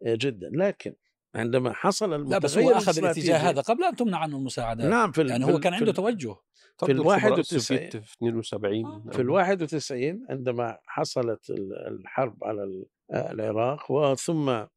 آه، 0.06 0.14
جدا. 0.20 0.50
لكن 0.52 0.94
عندما 1.34 1.72
حصل 1.72 2.30
لا 2.30 2.38
بس 2.38 2.58
هو 2.58 2.60
المتغير 2.62 2.76
أخذ 2.90 2.98
الاتجاه 2.98 3.36
هذا 3.36 3.60
قبل 3.60 3.84
أن 3.84 3.96
تمنع 3.96 4.18
عنه 4.18 4.36
المساعدات. 4.36 4.86
نعم 4.86 5.12
في 5.12 5.22
ال- 5.22 5.30
يعني 5.30 5.44
في 5.46 5.52
هو 5.52 5.56
ال- 5.56 5.60
كان 5.62 5.72
في 5.72 5.78
عنده 5.78 5.90
ال- 5.90 5.96
توجه 5.96 6.36
الخبراء 6.82 7.32
وتسعين. 7.38 7.38
السوفيت 7.40 7.96
في 7.96 8.14
72 8.16 9.10
في 9.10 9.22
ال 9.22 9.30
91 9.30 10.26
عندما 10.30 10.78
حصلت 10.86 11.50
ال- 11.50 11.86
الحرب 11.88 12.44
على 12.44 12.62
ال- 12.64 12.86
العراق 13.14 13.90
وثم 13.92 14.48
آه، 14.48 14.68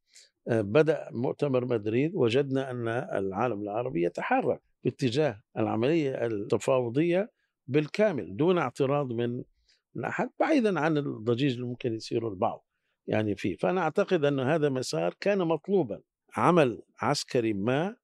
بدأ 0.61 1.07
مؤتمر 1.11 1.65
مدريد 1.65 2.11
وجدنا 2.15 2.71
أن 2.71 2.87
العالم 2.87 3.61
العربي 3.61 4.05
يتحرك 4.05 4.61
باتجاه 4.83 5.41
العملية 5.57 6.25
التفاوضية 6.25 7.31
بالكامل 7.67 8.35
دون 8.35 8.57
اعتراض 8.57 9.11
من 9.13 9.43
من 9.95 10.05
أحد 10.05 10.29
بعيدا 10.39 10.79
عن 10.79 10.97
الضجيج 10.97 11.53
اللي 11.53 11.65
ممكن 11.65 11.93
يصيره 11.93 12.27
البعض 12.27 12.65
يعني 13.07 13.35
فيه 13.35 13.55
فأنا 13.55 13.81
أعتقد 13.81 14.25
أن 14.25 14.39
هذا 14.39 14.69
مسار 14.69 15.15
كان 15.19 15.37
مطلوبا. 15.37 16.01
عمل 16.37 16.81
عسكري 17.01 17.53
ما 17.53 17.95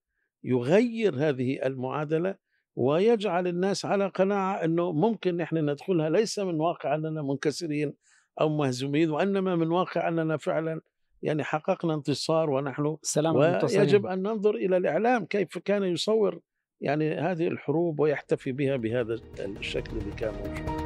يغير 0.44 1.16
هذه 1.16 1.66
المعادلة 1.66 2.36
ويجعل 2.76 3.48
الناس 3.48 3.86
على 3.86 4.08
قناعة 4.08 4.64
أنه 4.66 4.92
ممكن 4.92 5.38
نحن 5.38 5.70
ندخلها 5.70 6.10
ليس 6.10 6.40
من 6.40 6.62
واقع 6.62 6.96
أننا 6.96 7.22
منكسرين 7.22 7.94
أو 8.42 8.50
مهزومين 8.50 9.12
وإنما 9.12 9.56
من 9.56 9.72
واقع 9.72 10.08
أننا 10.08 10.38
فعلا 10.38 10.82
يعني 11.22 11.44
حققنا 11.44 11.94
انتصار 11.94 12.50
ونحن. 12.50 12.98
سلام 13.02 13.36
ويجب 13.36 14.06
أن 14.06 14.22
ننظر 14.22 14.56
إلى 14.56 14.78
الإعلام 14.78 15.26
كيف 15.26 15.58
كان 15.58 15.84
يصور 15.84 16.40
يعني 16.82 17.14
هذه 17.14 17.48
الحروب 17.48 18.00
ويحتفي 18.00 18.52
بها 18.52 18.76
بهذا 18.76 19.20
الشكل 19.40 19.98
اللي 19.98 20.16
كان 20.16 20.34
موجود. 20.34 20.79